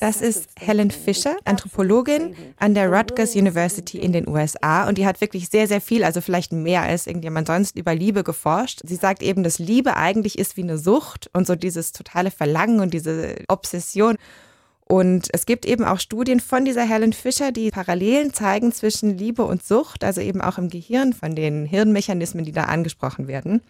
Das 0.00 0.20
ist 0.20 0.50
Helen 0.58 0.90
Fisher, 0.90 1.36
Anthropologin 1.44 2.34
an 2.58 2.74
der 2.74 2.90
Rutgers 2.92 3.34
University 3.34 3.98
in 3.98 4.12
den 4.12 4.28
USA 4.28 4.86
und 4.86 4.98
die 4.98 5.06
hat 5.06 5.20
wirklich 5.20 5.48
sehr, 5.48 5.66
sehr 5.66 5.80
viel, 5.80 6.04
also 6.04 6.20
vielleicht 6.20 6.52
mehr 6.52 6.82
als 6.82 7.06
irgendjemand 7.06 7.46
sonst 7.46 7.76
über 7.76 7.94
Liebe 7.94 8.22
geforscht. 8.22 8.80
Sie 8.84 8.96
sagt 8.96 9.22
eben, 9.22 9.42
dass 9.42 9.58
Liebe 9.58 9.96
eigentlich 9.96 10.38
ist 10.38 10.58
wie 10.58 10.62
eine 10.62 10.76
Sucht 10.76 11.30
und 11.32 11.46
so 11.46 11.54
dieses 11.54 11.92
totale 11.92 12.30
Verlangen 12.30 12.80
und 12.80 12.92
diese 12.92 13.36
Obsession. 13.48 14.16
Und 14.88 15.28
es 15.32 15.46
gibt 15.46 15.64
eben 15.64 15.84
auch 15.84 15.98
Studien 15.98 16.38
von 16.38 16.64
dieser 16.64 16.84
Helen 16.88 17.12
Fisher, 17.12 17.50
die 17.50 17.70
Parallelen 17.70 18.32
zeigen 18.32 18.70
zwischen 18.72 19.16
Liebe 19.18 19.44
und 19.44 19.64
Sucht, 19.64 20.04
also 20.04 20.20
eben 20.20 20.40
auch 20.40 20.58
im 20.58 20.68
Gehirn 20.68 21.12
von 21.12 21.34
den 21.34 21.64
Hirnmechanismen, 21.64 22.44
die 22.44 22.52
da 22.52 22.64
angesprochen 22.64 23.26
werden. 23.26 23.62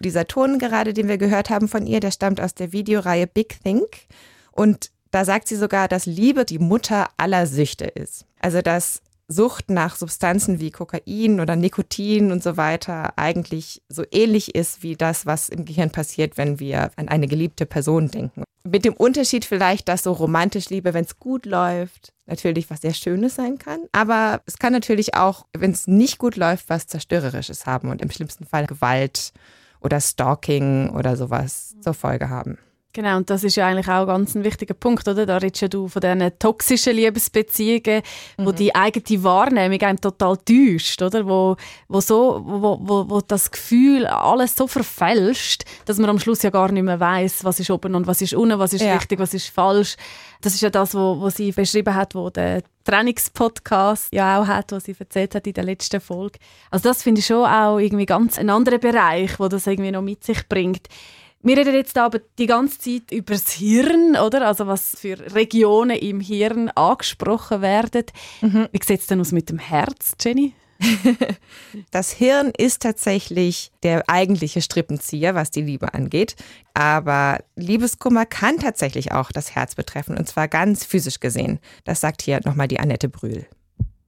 Dieser 0.00 0.26
Ton 0.26 0.58
gerade, 0.58 0.94
den 0.94 1.08
wir 1.08 1.18
gehört 1.18 1.50
haben 1.50 1.68
von 1.68 1.86
ihr, 1.86 2.00
der 2.00 2.10
stammt 2.10 2.40
aus 2.40 2.54
der 2.54 2.72
Videoreihe 2.72 3.26
Big 3.26 3.62
Think. 3.62 4.06
Und 4.52 4.90
da 5.10 5.24
sagt 5.24 5.48
sie 5.48 5.56
sogar, 5.56 5.88
dass 5.88 6.06
Liebe 6.06 6.44
die 6.44 6.58
Mutter 6.58 7.08
aller 7.16 7.46
Süchte 7.46 7.84
ist. 7.84 8.26
Also 8.40 8.62
dass 8.62 9.02
Sucht 9.30 9.68
nach 9.68 9.96
Substanzen 9.96 10.58
wie 10.58 10.70
Kokain 10.70 11.40
oder 11.40 11.54
Nikotin 11.54 12.32
und 12.32 12.42
so 12.42 12.56
weiter 12.56 13.12
eigentlich 13.16 13.82
so 13.90 14.02
ähnlich 14.10 14.54
ist 14.54 14.82
wie 14.82 14.96
das, 14.96 15.26
was 15.26 15.50
im 15.50 15.66
Gehirn 15.66 15.90
passiert, 15.90 16.38
wenn 16.38 16.58
wir 16.60 16.90
an 16.96 17.08
eine 17.08 17.26
geliebte 17.26 17.66
Person 17.66 18.10
denken. 18.10 18.44
Mit 18.64 18.86
dem 18.86 18.94
Unterschied 18.94 19.44
vielleicht, 19.44 19.88
dass 19.88 20.02
so 20.02 20.12
romantisch 20.12 20.70
Liebe, 20.70 20.94
wenn 20.94 21.04
es 21.04 21.18
gut 21.18 21.44
läuft, 21.44 22.14
natürlich 22.24 22.70
was 22.70 22.80
sehr 22.80 22.94
Schönes 22.94 23.34
sein 23.34 23.58
kann. 23.58 23.80
Aber 23.92 24.40
es 24.46 24.58
kann 24.58 24.72
natürlich 24.72 25.14
auch, 25.14 25.46
wenn 25.56 25.72
es 25.72 25.86
nicht 25.86 26.16
gut 26.16 26.36
läuft, 26.36 26.70
was 26.70 26.86
Zerstörerisches 26.86 27.66
haben 27.66 27.90
und 27.90 28.00
im 28.00 28.10
schlimmsten 28.10 28.46
Fall 28.46 28.66
Gewalt 28.66 29.32
oder 29.80 30.00
Stalking 30.00 30.90
oder 30.90 31.16
sowas 31.16 31.76
zur 31.80 31.94
Folge 31.94 32.28
haben. 32.28 32.58
Genau, 32.98 33.16
und 33.18 33.30
das 33.30 33.44
ist 33.44 33.54
ja 33.54 33.68
eigentlich 33.68 33.86
auch 33.86 34.06
ganz 34.06 34.34
ein 34.34 34.42
wichtiger 34.42 34.74
Punkt, 34.74 35.06
oder? 35.06 35.24
Da 35.24 35.36
redest 35.36 35.62
ja 35.62 35.68
du 35.68 35.86
von 35.86 36.00
diesen 36.00 36.36
toxischen 36.40 36.96
Liebesbeziehungen, 36.96 38.02
mhm. 38.36 38.44
wo 38.44 38.50
die 38.50 38.74
eigene 38.74 39.22
Wahrnehmung 39.22 39.80
einem 39.80 40.00
total 40.00 40.36
täuscht, 40.38 41.00
oder? 41.00 41.24
Wo, 41.24 41.54
wo, 41.86 42.00
so, 42.00 42.42
wo, 42.44 42.76
wo, 42.82 43.08
wo 43.08 43.20
das 43.20 43.52
Gefühl 43.52 44.04
alles 44.04 44.56
so 44.56 44.66
verfälscht, 44.66 45.62
dass 45.84 45.98
man 45.98 46.10
am 46.10 46.18
Schluss 46.18 46.42
ja 46.42 46.50
gar 46.50 46.72
nicht 46.72 46.82
mehr 46.82 46.98
weiß, 46.98 47.44
was 47.44 47.60
ist 47.60 47.70
oben 47.70 47.94
und 47.94 48.08
was 48.08 48.20
ist 48.20 48.34
unten, 48.34 48.58
was 48.58 48.72
ist 48.72 48.82
ja. 48.82 48.96
richtig, 48.96 49.20
was 49.20 49.32
ist 49.32 49.46
falsch. 49.46 49.94
Das 50.40 50.54
ist 50.54 50.62
ja 50.62 50.70
das, 50.70 50.92
was 50.92 51.20
wo 51.20 51.30
sie 51.30 51.52
beschrieben 51.52 51.94
hat, 51.94 52.16
wo 52.16 52.30
der 52.30 52.64
Trainingspodcast 52.82 54.12
ja 54.12 54.40
auch 54.40 54.46
hat, 54.48 54.72
was 54.72 54.84
sie 54.84 54.96
erzählt 54.98 55.36
hat 55.36 55.46
in 55.46 55.52
der 55.52 55.62
letzten 55.62 56.00
Folge. 56.00 56.40
Also 56.72 56.88
das 56.88 57.04
finde 57.04 57.20
ich 57.20 57.26
schon 57.26 57.46
auch 57.46 57.78
irgendwie 57.78 58.06
ganz 58.06 58.38
ein 58.40 58.50
anderer 58.50 58.78
Bereich, 58.78 59.38
wo 59.38 59.46
das 59.46 59.68
irgendwie 59.68 59.92
noch 59.92 60.02
mit 60.02 60.24
sich 60.24 60.48
bringt. 60.48 60.88
Wir 61.40 61.56
reden 61.56 61.74
jetzt 61.74 61.96
aber 61.96 62.20
die 62.38 62.46
ganze 62.46 62.78
Zeit 62.78 63.12
über 63.12 63.34
das 63.34 63.52
Hirn, 63.52 64.16
oder? 64.16 64.46
Also 64.46 64.66
was 64.66 64.96
für 64.98 65.18
Regionen 65.34 65.96
im 65.96 66.20
Hirn 66.20 66.68
angesprochen 66.70 67.62
werden. 67.62 68.06
Mhm. 68.40 68.68
Wie 68.72 68.80
sieht 68.84 69.00
es 69.00 69.06
denn 69.06 69.20
aus 69.20 69.32
mit 69.32 69.48
dem 69.48 69.58
Herz, 69.58 70.14
Jenny? 70.20 70.54
das 71.90 72.12
Hirn 72.12 72.52
ist 72.56 72.82
tatsächlich 72.82 73.72
der 73.82 74.08
eigentliche 74.08 74.62
Strippenzieher, 74.62 75.34
was 75.34 75.50
die 75.50 75.62
Liebe 75.62 75.94
angeht. 75.94 76.36
Aber 76.74 77.38
Liebeskummer 77.56 78.26
kann 78.26 78.58
tatsächlich 78.58 79.12
auch 79.12 79.30
das 79.32 79.54
Herz 79.54 79.74
betreffen 79.74 80.16
und 80.16 80.28
zwar 80.28 80.48
ganz 80.48 80.84
physisch 80.84 81.20
gesehen. 81.20 81.58
Das 81.84 82.00
sagt 82.00 82.22
hier 82.22 82.40
nochmal 82.44 82.68
die 82.68 82.80
Annette 82.80 83.08
Brühl. 83.08 83.46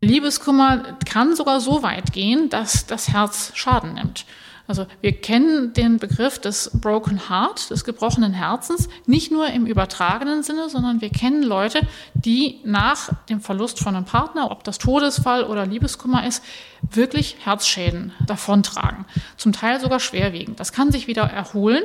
Liebeskummer 0.00 0.96
kann 1.04 1.36
sogar 1.36 1.60
so 1.60 1.82
weit 1.82 2.12
gehen, 2.12 2.48
dass 2.48 2.86
das 2.86 3.08
Herz 3.08 3.52
Schaden 3.54 3.94
nimmt. 3.94 4.24
Also 4.70 4.86
wir 5.00 5.10
kennen 5.10 5.72
den 5.72 5.98
Begriff 5.98 6.38
des 6.38 6.70
Broken 6.72 7.28
Heart, 7.28 7.70
des 7.70 7.82
gebrochenen 7.82 8.32
Herzens, 8.32 8.88
nicht 9.04 9.32
nur 9.32 9.48
im 9.48 9.66
übertragenen 9.66 10.44
Sinne, 10.44 10.68
sondern 10.70 11.00
wir 11.00 11.10
kennen 11.10 11.42
Leute, 11.42 11.80
die 12.14 12.60
nach 12.62 13.10
dem 13.28 13.40
Verlust 13.40 13.80
von 13.80 13.96
einem 13.96 14.04
Partner, 14.04 14.52
ob 14.52 14.62
das 14.62 14.78
Todesfall 14.78 15.42
oder 15.42 15.66
Liebeskummer 15.66 16.24
ist, 16.24 16.44
wirklich 16.88 17.38
Herzschäden 17.42 18.12
davontragen. 18.28 19.06
Zum 19.36 19.52
Teil 19.52 19.80
sogar 19.80 19.98
schwerwiegend. 19.98 20.60
Das 20.60 20.70
kann 20.70 20.92
sich 20.92 21.08
wieder 21.08 21.24
erholen. 21.24 21.82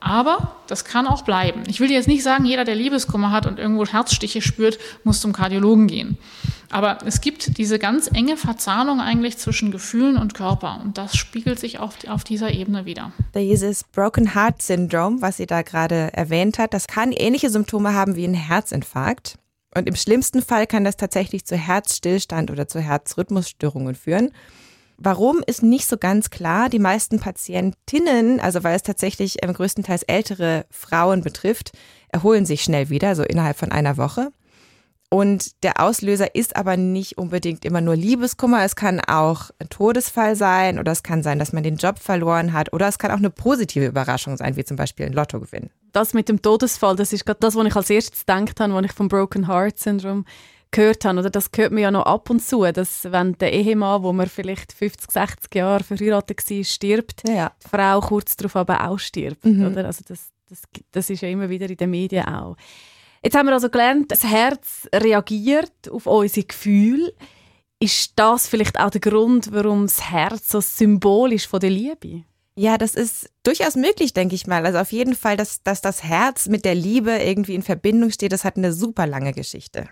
Aber 0.00 0.56
das 0.66 0.84
kann 0.84 1.06
auch 1.06 1.22
bleiben. 1.22 1.62
Ich 1.68 1.80
will 1.80 1.90
jetzt 1.90 2.06
nicht 2.06 2.22
sagen, 2.22 2.44
jeder, 2.44 2.64
der 2.64 2.74
Liebeskummer 2.74 3.32
hat 3.32 3.46
und 3.46 3.58
irgendwo 3.58 3.86
Herzstiche 3.86 4.42
spürt, 4.42 4.78
muss 5.04 5.22
zum 5.22 5.32
Kardiologen 5.32 5.86
gehen. 5.86 6.18
Aber 6.70 6.98
es 7.06 7.20
gibt 7.20 7.56
diese 7.58 7.78
ganz 7.78 8.10
enge 8.12 8.36
Verzahnung 8.36 9.00
eigentlich 9.00 9.38
zwischen 9.38 9.70
Gefühlen 9.70 10.16
und 10.16 10.34
Körper. 10.34 10.80
Und 10.82 10.98
das 10.98 11.16
spiegelt 11.16 11.58
sich 11.58 11.78
auf, 11.78 11.94
auf 12.08 12.24
dieser 12.24 12.52
Ebene 12.52 12.84
wieder. 12.84 13.12
Dieses 13.34 13.84
Broken 13.84 14.34
Heart 14.34 14.60
Syndrome, 14.60 15.22
was 15.22 15.38
sie 15.38 15.46
da 15.46 15.62
gerade 15.62 16.12
erwähnt 16.12 16.58
hat, 16.58 16.74
das 16.74 16.86
kann 16.86 17.12
ähnliche 17.12 17.50
Symptome 17.50 17.94
haben 17.94 18.16
wie 18.16 18.26
ein 18.26 18.34
Herzinfarkt. 18.34 19.38
Und 19.74 19.88
im 19.88 19.96
schlimmsten 19.96 20.42
Fall 20.42 20.66
kann 20.66 20.84
das 20.84 20.96
tatsächlich 20.96 21.44
zu 21.44 21.56
Herzstillstand 21.56 22.50
oder 22.50 22.68
zu 22.68 22.80
Herzrhythmusstörungen 22.80 23.94
führen. 23.94 24.30
Warum 24.98 25.42
ist 25.46 25.62
nicht 25.62 25.86
so 25.86 25.96
ganz 25.96 26.28
klar. 26.30 26.68
Die 26.68 26.80
meisten 26.80 27.20
Patientinnen, 27.20 28.40
also 28.40 28.64
weil 28.64 28.74
es 28.74 28.82
tatsächlich 28.82 29.36
ähm, 29.42 29.52
größtenteils 29.52 30.02
ältere 30.02 30.66
Frauen 30.70 31.22
betrifft, 31.22 31.70
erholen 32.08 32.46
sich 32.46 32.62
schnell 32.62 32.90
wieder, 32.90 33.14
so 33.14 33.22
innerhalb 33.22 33.56
von 33.56 33.70
einer 33.70 33.96
Woche. 33.96 34.32
Und 35.10 35.62
der 35.62 35.80
Auslöser 35.80 36.34
ist 36.34 36.54
aber 36.56 36.76
nicht 36.76 37.16
unbedingt 37.16 37.64
immer 37.64 37.80
nur 37.80 37.96
Liebeskummer. 37.96 38.62
Es 38.64 38.76
kann 38.76 39.00
auch 39.00 39.50
ein 39.58 39.70
Todesfall 39.70 40.36
sein 40.36 40.78
oder 40.78 40.92
es 40.92 41.02
kann 41.02 41.22
sein, 41.22 41.38
dass 41.38 41.54
man 41.54 41.62
den 41.62 41.76
Job 41.76 41.98
verloren 41.98 42.52
hat 42.52 42.74
oder 42.74 42.88
es 42.88 42.98
kann 42.98 43.10
auch 43.10 43.16
eine 43.16 43.30
positive 43.30 43.86
Überraschung 43.86 44.36
sein, 44.36 44.56
wie 44.56 44.64
zum 44.64 44.76
Beispiel 44.76 45.06
ein 45.06 45.14
Lottogewinn. 45.14 45.70
Das 45.92 46.12
mit 46.12 46.28
dem 46.28 46.42
Todesfall, 46.42 46.94
das 46.94 47.14
ist 47.14 47.24
gerade 47.24 47.40
das, 47.40 47.54
was 47.54 47.66
ich 47.66 47.76
als 47.76 47.88
erstes 47.88 48.20
gedacht 48.26 48.60
habe, 48.60 48.74
als 48.74 48.86
ich 48.86 48.92
vom 48.92 49.08
Broken 49.08 49.48
Heart 49.48 49.78
Syndrome 49.78 50.24
gehört 50.70 51.06
habe. 51.06 51.20
Oder 51.20 51.30
das 51.30 51.48
hört 51.56 51.72
man 51.72 51.82
ja 51.82 51.90
noch 51.90 52.04
ab 52.04 52.28
und 52.28 52.42
zu, 52.42 52.70
dass 52.70 53.10
wenn 53.10 53.32
der 53.38 53.54
Ehemann, 53.54 54.02
wo 54.02 54.12
man 54.12 54.28
vielleicht 54.28 54.74
50, 54.74 55.10
60 55.10 55.54
Jahre 55.54 55.84
verheiratet 55.84 56.50
war, 56.50 56.64
stirbt, 56.64 57.22
ja. 57.26 57.52
die 57.64 57.68
Frau 57.68 58.00
kurz 58.00 58.36
darauf 58.36 58.56
aber 58.56 58.86
auch 58.86 58.98
stirbt. 58.98 59.46
Mhm. 59.46 59.68
Oder? 59.68 59.86
Also 59.86 60.02
das, 60.06 60.28
das, 60.50 60.62
das 60.92 61.08
ist 61.08 61.22
ja 61.22 61.28
immer 61.30 61.48
wieder 61.48 61.70
in 61.70 61.78
den 61.78 61.90
Medien 61.90 62.26
auch. 62.26 62.56
Jetzt 63.22 63.36
haben 63.36 63.46
wir 63.46 63.52
also 63.52 63.68
gelernt, 63.68 64.12
das 64.12 64.22
Herz 64.22 64.88
reagiert 64.94 65.90
auf 65.90 66.06
unsere 66.06 66.46
Gefühle. 66.46 67.12
Ist 67.80 68.12
das 68.16 68.46
vielleicht 68.46 68.78
auch 68.78 68.90
der 68.90 69.00
Grund, 69.00 69.52
warum 69.52 69.82
das 69.82 70.10
Herz 70.10 70.50
so 70.50 70.60
symbolisch 70.60 71.48
von 71.48 71.60
der 71.60 71.70
Liebe? 71.70 72.24
Ja, 72.54 72.76
das 72.76 72.94
ist 72.94 73.30
durchaus 73.44 73.76
möglich, 73.76 74.12
denke 74.12 74.34
ich 74.34 74.46
mal. 74.46 74.66
Also 74.66 74.78
auf 74.78 74.90
jeden 74.92 75.14
Fall, 75.14 75.36
dass, 75.36 75.62
dass 75.62 75.80
das 75.80 76.02
Herz 76.02 76.48
mit 76.48 76.64
der 76.64 76.74
Liebe 76.74 77.12
irgendwie 77.12 77.54
in 77.54 77.62
Verbindung 77.62 78.10
steht, 78.10 78.32
das 78.32 78.44
hat 78.44 78.56
eine 78.56 78.72
super 78.72 79.06
lange 79.06 79.32
Geschichte. 79.32 79.88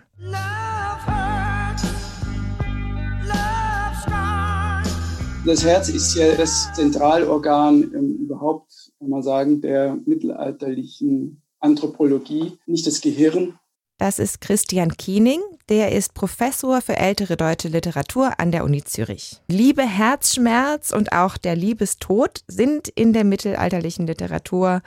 Das 5.47 5.65
Herz 5.65 5.89
ist 5.89 6.17
ja 6.17 6.35
das 6.35 6.73
Zentralorgan 6.75 7.93
ähm, 7.95 8.17
überhaupt, 8.21 8.91
kann 8.99 9.11
man 9.11 9.23
sagen, 9.23 9.61
der 9.61 9.97
mittelalterlichen 10.05 11.41
Anthropologie, 11.67 12.59
nicht 12.67 12.87
das 12.87 13.01
Gehirn. 13.01 13.59
Das 13.99 14.19
ist 14.19 14.41
Christian 14.41 14.97
Kiening, 14.97 15.41
der 15.69 15.93
ist 15.93 16.15
Professor 16.15 16.81
für 16.81 16.97
ältere 16.97 17.37
deutsche 17.37 17.69
Literatur 17.69 18.39
an 18.39 18.53
der 18.53 18.65
Uni 18.65 18.85
Zürich. 18.85 19.41
Liebe, 19.49 19.83
Herzschmerz 19.83 20.93
und 20.93 21.13
auch 21.13 21.37
der 21.37 21.57
Liebestod 21.57 22.45
sind 22.47 22.89
in 22.89 23.13
der 23.13 23.25
mittelalterlichen 23.25 24.07
Literatur 24.07 24.83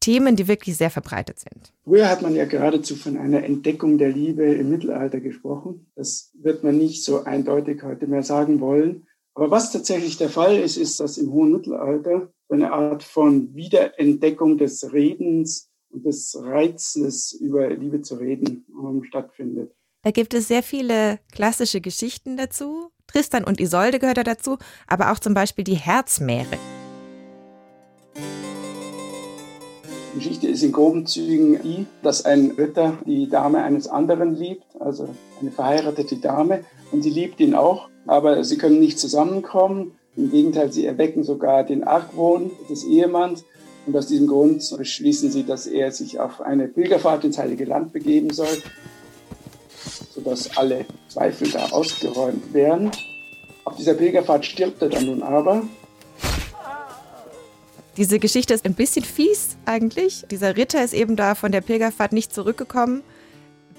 Themen, 0.00 0.34
die 0.34 0.48
wirklich 0.48 0.76
sehr 0.76 0.90
verbreitet 0.90 1.38
sind. 1.38 1.72
Früher 1.84 2.10
hat 2.10 2.20
man 2.20 2.34
ja 2.34 2.46
geradezu 2.46 2.96
von 2.96 3.16
einer 3.16 3.44
Entdeckung 3.44 3.96
der 3.96 4.10
Liebe 4.10 4.44
im 4.44 4.70
Mittelalter 4.70 5.20
gesprochen. 5.20 5.86
Das 5.94 6.32
wird 6.34 6.64
man 6.64 6.76
nicht 6.76 7.04
so 7.04 7.24
eindeutig 7.24 7.82
heute 7.82 8.06
mehr 8.06 8.22
sagen 8.22 8.60
wollen. 8.60 9.06
Aber 9.34 9.50
was 9.50 9.72
tatsächlich 9.72 10.16
der 10.16 10.30
Fall 10.30 10.56
ist, 10.58 10.76
ist, 10.76 11.00
dass 11.00 11.16
im 11.16 11.32
hohen 11.32 11.52
Mittelalter 11.52 12.32
eine 12.48 12.72
Art 12.72 13.02
von 13.02 13.54
Wiederentdeckung 13.54 14.58
des 14.58 14.92
Redens 14.92 15.70
und 15.94 16.04
des 16.04 16.36
Reizes 16.38 17.32
über 17.32 17.70
Liebe 17.70 18.02
zu 18.02 18.16
reden 18.16 18.66
um, 18.76 19.04
stattfindet. 19.04 19.72
Da 20.02 20.10
gibt 20.10 20.34
es 20.34 20.48
sehr 20.48 20.62
viele 20.62 21.18
klassische 21.32 21.80
Geschichten 21.80 22.36
dazu. 22.36 22.90
Tristan 23.06 23.44
und 23.44 23.60
Isolde 23.60 23.98
gehört 23.98 24.18
da 24.18 24.22
dazu, 24.22 24.58
aber 24.86 25.12
auch 25.12 25.18
zum 25.18 25.34
Beispiel 25.34 25.64
die 25.64 25.76
Herzmeere. 25.76 26.58
Die 30.12 30.18
Geschichte 30.18 30.46
ist 30.46 30.62
in 30.62 30.72
groben 30.72 31.06
Zügen 31.06 31.60
die, 31.62 31.86
dass 32.02 32.24
ein 32.24 32.52
Ritter 32.52 32.98
die 33.06 33.28
Dame 33.28 33.62
eines 33.62 33.88
anderen 33.88 34.36
liebt, 34.36 34.64
also 34.78 35.08
eine 35.40 35.50
verheiratete 35.50 36.16
Dame, 36.16 36.64
und 36.92 37.02
sie 37.02 37.10
liebt 37.10 37.40
ihn 37.40 37.54
auch, 37.54 37.88
aber 38.06 38.44
sie 38.44 38.58
können 38.58 38.78
nicht 38.78 38.98
zusammenkommen. 38.98 39.92
Im 40.16 40.30
Gegenteil, 40.30 40.72
sie 40.72 40.86
erwecken 40.86 41.24
sogar 41.24 41.64
den 41.64 41.82
Argwohn 41.82 42.52
des 42.70 42.84
Ehemanns 42.84 43.44
und 43.86 43.96
aus 43.96 44.06
diesem 44.06 44.26
Grund 44.26 44.62
beschließen 44.76 45.30
sie, 45.30 45.44
dass 45.44 45.66
er 45.66 45.92
sich 45.92 46.18
auf 46.18 46.40
eine 46.40 46.68
Pilgerfahrt 46.68 47.24
ins 47.24 47.38
Heilige 47.38 47.64
Land 47.64 47.92
begeben 47.92 48.30
soll, 48.30 48.62
sodass 50.14 50.56
alle 50.56 50.86
Zweifel 51.08 51.50
da 51.50 51.66
ausgeräumt 51.70 52.52
werden. 52.52 52.90
Auf 53.64 53.76
dieser 53.76 53.94
Pilgerfahrt 53.94 54.44
stirbt 54.44 54.82
er 54.82 54.88
dann 54.88 55.06
nun 55.06 55.22
aber. 55.22 55.62
Diese 57.96 58.18
Geschichte 58.18 58.54
ist 58.54 58.64
ein 58.64 58.74
bisschen 58.74 59.04
fies 59.04 59.56
eigentlich. 59.66 60.24
Dieser 60.30 60.56
Ritter 60.56 60.82
ist 60.82 60.94
eben 60.94 61.14
da 61.14 61.34
von 61.34 61.52
der 61.52 61.60
Pilgerfahrt 61.60 62.12
nicht 62.12 62.34
zurückgekommen. 62.34 63.02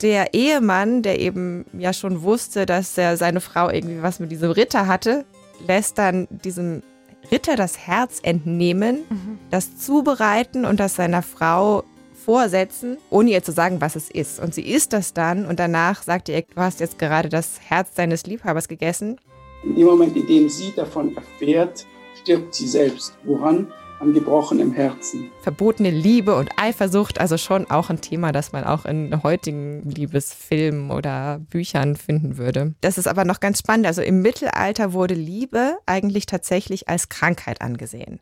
Der 0.02 0.34
Ehemann, 0.34 1.02
der 1.02 1.20
eben 1.20 1.66
ja 1.78 1.94
schon 1.94 2.22
wusste, 2.22 2.66
dass 2.66 2.98
er 2.98 3.18
seine 3.18 3.42
Frau 3.42 3.70
irgendwie 3.70 4.02
was 4.02 4.20
mit 4.20 4.32
diesem 4.32 4.52
Ritter 4.52 4.88
hatte, 4.88 5.26
lässt 5.66 5.98
dann 5.98 6.28
diesem 6.30 6.84
Ritter 7.32 7.56
das 7.56 7.78
Herz 7.78 8.20
entnehmen, 8.24 9.04
mhm. 9.10 9.40
das 9.50 9.78
zubereiten 9.78 10.66
und 10.66 10.80
das 10.80 10.96
seiner 10.96 11.22
Frau 11.22 11.84
vorsetzen, 12.26 12.98
ohne 13.10 13.32
ihr 13.32 13.44
zu 13.44 13.52
sagen, 13.52 13.82
was 13.82 13.96
es 13.96 14.10
ist. 14.10 14.40
Und 14.40 14.54
sie 14.54 14.64
isst 14.68 14.94
das 14.94 15.14
dann 15.14 15.46
und 15.46 15.60
danach 15.60 16.02
sagt 16.02 16.30
ihr, 16.30 16.42
du 16.42 16.58
hast 16.58 16.80
jetzt 16.80 16.98
gerade 16.98 17.30
das 17.30 17.60
Herz 17.68 17.94
deines 17.94 18.26
Liebhabers 18.26 18.68
gegessen. 18.68 19.20
In 19.64 19.76
dem 19.76 19.86
Moment, 19.86 20.16
in 20.16 20.28
dem 20.28 20.50
sie 20.50 20.74
davon 20.76 21.16
erfährt, 21.16 21.86
stirbt 22.22 22.56
sie 22.56 22.68
selbst. 22.68 23.18
Woran? 23.24 23.72
An 24.00 24.14
gebrochenem 24.14 24.74
Herzen. 24.74 25.32
Verbotene 25.42 25.90
Liebe 25.90 26.36
und 26.36 26.50
Eifersucht, 26.58 27.20
also 27.20 27.38
schon 27.38 27.70
auch 27.70 27.90
ein 27.90 28.02
Thema, 28.02 28.34
das 28.34 28.52
man 28.52 28.66
auch 28.66 28.86
in 28.86 29.24
heutigen 29.24 29.90
Liebesfilmen 29.90 30.92
oder 30.92 31.40
Büchern 31.50 31.96
finden 31.96 32.38
würde. 32.38 32.76
Das 32.82 32.98
ist 32.98 33.08
aber 33.08 33.24
noch 33.24 33.40
ganz 33.40 33.60
spannend. 33.60 33.88
Also 33.88 34.02
im 34.02 34.22
Mittelalter 34.22 34.92
wurde 34.92 35.14
Liebe 35.14 35.78
eigentlich 35.86 36.26
tatsächlich 36.26 36.90
als 36.90 37.08
Krankheit 37.08 37.62
angesehen. 37.62 38.20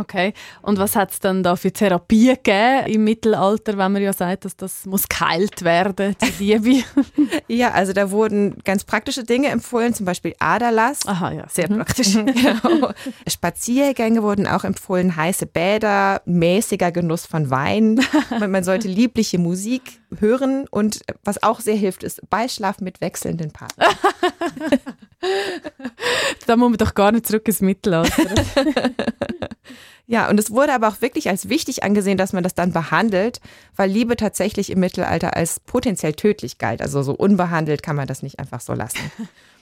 Okay. 0.00 0.32
Und 0.62 0.78
was 0.78 0.96
hat 0.96 1.10
es 1.10 1.20
dann 1.20 1.42
da 1.42 1.56
für 1.56 1.72
Therapie 1.72 2.28
gegeben 2.28 2.86
im 2.86 3.04
Mittelalter, 3.04 3.76
wenn 3.76 3.92
man 3.92 4.02
ja 4.02 4.12
sagt, 4.12 4.46
dass 4.46 4.56
das 4.56 4.86
muss 4.86 5.08
geheilt 5.08 5.62
werden, 5.62 6.16
die 6.22 6.54
Liebe? 6.54 6.84
ja, 7.48 7.72
also 7.72 7.92
da 7.92 8.10
wurden 8.10 8.56
ganz 8.64 8.84
praktische 8.84 9.24
Dinge 9.24 9.48
empfohlen, 9.48 9.92
zum 9.92 10.06
Beispiel 10.06 10.34
Aderlass. 10.38 11.00
Aha, 11.06 11.32
ja, 11.32 11.48
sehr 11.48 11.70
mhm. 11.70 11.76
praktisch. 11.76 12.14
genau. 12.14 12.90
Spaziergänge 13.26 14.22
wurden 14.22 14.46
auch 14.46 14.64
empfohlen, 14.64 15.14
heiße 15.14 15.46
Bäder, 15.46 16.22
mäßiger 16.24 16.92
Genuss 16.92 17.26
von 17.26 17.50
Wein. 17.50 18.00
Man 18.38 18.64
sollte 18.64 18.88
liebliche 18.88 19.38
Musik 19.38 19.99
hören 20.18 20.66
und 20.70 21.00
was 21.24 21.42
auch 21.42 21.60
sehr 21.60 21.76
hilft, 21.76 22.02
ist 22.02 22.28
Beischlaf 22.30 22.80
mit 22.80 23.00
wechselnden 23.00 23.52
Partnern. 23.52 23.94
da 26.46 26.56
muss 26.56 26.70
man 26.70 26.78
doch 26.78 26.94
gar 26.94 27.12
nicht 27.12 27.26
zurück 27.26 27.46
ins 27.46 27.60
Mittelalter. 27.60 28.10
Ja, 30.10 30.28
und 30.28 30.40
es 30.40 30.50
wurde 30.50 30.74
aber 30.74 30.88
auch 30.88 31.02
wirklich 31.02 31.28
als 31.28 31.48
wichtig 31.48 31.84
angesehen, 31.84 32.18
dass 32.18 32.32
man 32.32 32.42
das 32.42 32.56
dann 32.56 32.72
behandelt, 32.72 33.40
weil 33.76 33.88
Liebe 33.88 34.16
tatsächlich 34.16 34.70
im 34.70 34.80
Mittelalter 34.80 35.36
als 35.36 35.60
potenziell 35.60 36.14
tödlich 36.14 36.58
galt. 36.58 36.82
Also 36.82 37.04
so 37.04 37.14
unbehandelt 37.14 37.84
kann 37.84 37.94
man 37.94 38.08
das 38.08 38.24
nicht 38.24 38.40
einfach 38.40 38.60
so 38.60 38.74
lassen. 38.74 38.98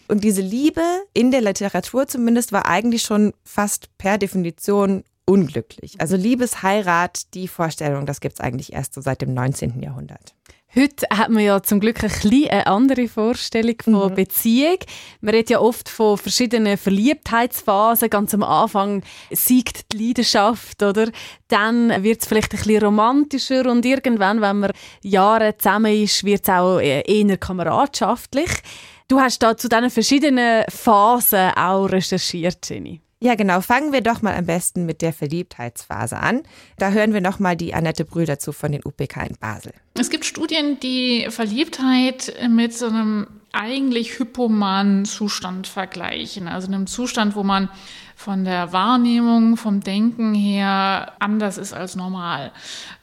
Und 0.08 0.24
diese 0.24 0.40
Liebe 0.40 0.80
in 1.12 1.30
der 1.32 1.42
Literatur 1.42 2.08
zumindest 2.08 2.52
war 2.52 2.64
eigentlich 2.64 3.02
schon 3.02 3.34
fast 3.44 3.90
per 3.98 4.16
Definition 4.16 5.04
unglücklich. 5.28 6.00
Also 6.00 6.16
Liebesheirat, 6.16 7.34
die 7.34 7.48
Vorstellung, 7.48 8.06
das 8.06 8.20
gibt 8.20 8.34
es 8.34 8.40
eigentlich 8.40 8.72
erst 8.72 8.94
so 8.94 9.00
seit 9.00 9.20
dem 9.20 9.34
19. 9.34 9.82
Jahrhundert. 9.82 10.34
Heute 10.74 11.06
hat 11.10 11.30
man 11.30 11.42
ja 11.42 11.62
zum 11.62 11.80
Glück 11.80 12.02
ein 12.04 12.10
bisschen 12.10 12.50
eine 12.50 12.66
andere 12.66 13.08
Vorstellung 13.08 13.76
von 13.82 14.10
mhm. 14.10 14.14
Beziehung. 14.14 14.76
Man 15.22 15.34
redet 15.34 15.50
ja 15.50 15.60
oft 15.60 15.88
von 15.88 16.18
verschiedenen 16.18 16.76
Verliebtheitsphasen. 16.76 18.10
Ganz 18.10 18.34
am 18.34 18.42
Anfang 18.42 19.02
siegt 19.30 19.92
die 19.92 20.08
Leidenschaft, 20.08 20.82
oder? 20.82 21.10
Dann 21.48 22.02
wird 22.02 22.20
es 22.20 22.28
vielleicht 22.28 22.52
ein 22.52 22.58
bisschen 22.58 22.84
romantischer 22.84 23.70
und 23.70 23.84
irgendwann, 23.86 24.42
wenn 24.42 24.58
man 24.60 24.72
Jahre 25.02 25.56
zusammen 25.56 25.92
ist, 25.92 26.24
wird 26.24 26.42
es 26.42 26.50
auch 26.50 26.78
eher 26.80 27.36
kameradschaftlich. 27.38 28.50
Du 29.08 29.18
hast 29.20 29.42
da 29.42 29.56
zu 29.56 29.70
diesen 29.70 29.88
verschiedenen 29.88 30.64
Phasen 30.68 31.50
auch 31.56 31.86
recherchiert, 31.86 32.68
Jenny. 32.68 33.00
Ja, 33.20 33.34
genau. 33.34 33.60
Fangen 33.60 33.92
wir 33.92 34.00
doch 34.00 34.22
mal 34.22 34.36
am 34.36 34.46
besten 34.46 34.86
mit 34.86 35.02
der 35.02 35.12
Verliebtheitsphase 35.12 36.18
an. 36.18 36.42
Da 36.78 36.90
hören 36.90 37.12
wir 37.12 37.20
noch 37.20 37.40
mal 37.40 37.56
die 37.56 37.74
Annette 37.74 38.04
Brühl 38.04 38.26
dazu 38.26 38.52
von 38.52 38.70
den 38.70 38.82
UPK 38.84 39.26
in 39.26 39.36
Basel. 39.40 39.72
Es 39.94 40.08
gibt 40.08 40.24
Studien, 40.24 40.78
die 40.80 41.26
Verliebtheit 41.28 42.32
mit 42.48 42.74
so 42.74 42.86
einem 42.86 43.26
eigentlich 43.50 44.20
hypomanen 44.20 45.04
Zustand 45.04 45.66
vergleichen. 45.66 46.46
Also 46.46 46.68
einem 46.68 46.86
Zustand, 46.86 47.34
wo 47.34 47.42
man 47.42 47.68
von 48.14 48.44
der 48.44 48.72
Wahrnehmung, 48.72 49.56
vom 49.56 49.80
Denken 49.80 50.34
her 50.34 51.12
anders 51.18 51.58
ist 51.58 51.72
als 51.72 51.96
normal. 51.96 52.52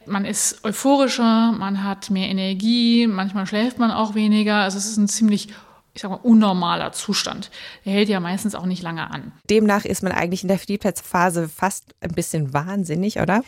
Man 0.05 0.23
ist 0.23 0.63
euphorischer, 0.63 1.53
man 1.53 1.83
hat 1.83 2.09
mehr 2.09 2.29
Energie, 2.29 3.07
manchmal 3.07 3.47
schläft 3.47 3.79
man 3.79 3.91
auch 3.91 4.13
weniger. 4.13 4.55
Also 4.57 4.77
es 4.77 4.85
ist 4.85 4.97
ein 4.97 5.07
ziemlich 5.07 5.49
ich 5.95 6.01
sag 6.01 6.11
mal, 6.11 6.19
unnormaler 6.21 6.91
Zustand. 6.91 7.49
Der 7.85 7.93
hält 7.93 8.09
ja 8.09 8.19
meistens 8.19 8.53
auch 8.53 8.65
nicht 8.65 8.83
lange 8.83 9.09
an. 9.09 9.31
Demnach 9.49 9.85
ist 9.85 10.03
man 10.03 10.11
eigentlich 10.11 10.43
in 10.43 10.49
der 10.49 10.59
Verliebtheitsphase 10.59 11.47
fast 11.47 11.95
ein 12.01 12.11
bisschen 12.11 12.53
wahnsinnig, 12.53 13.19
oder? 13.21 13.43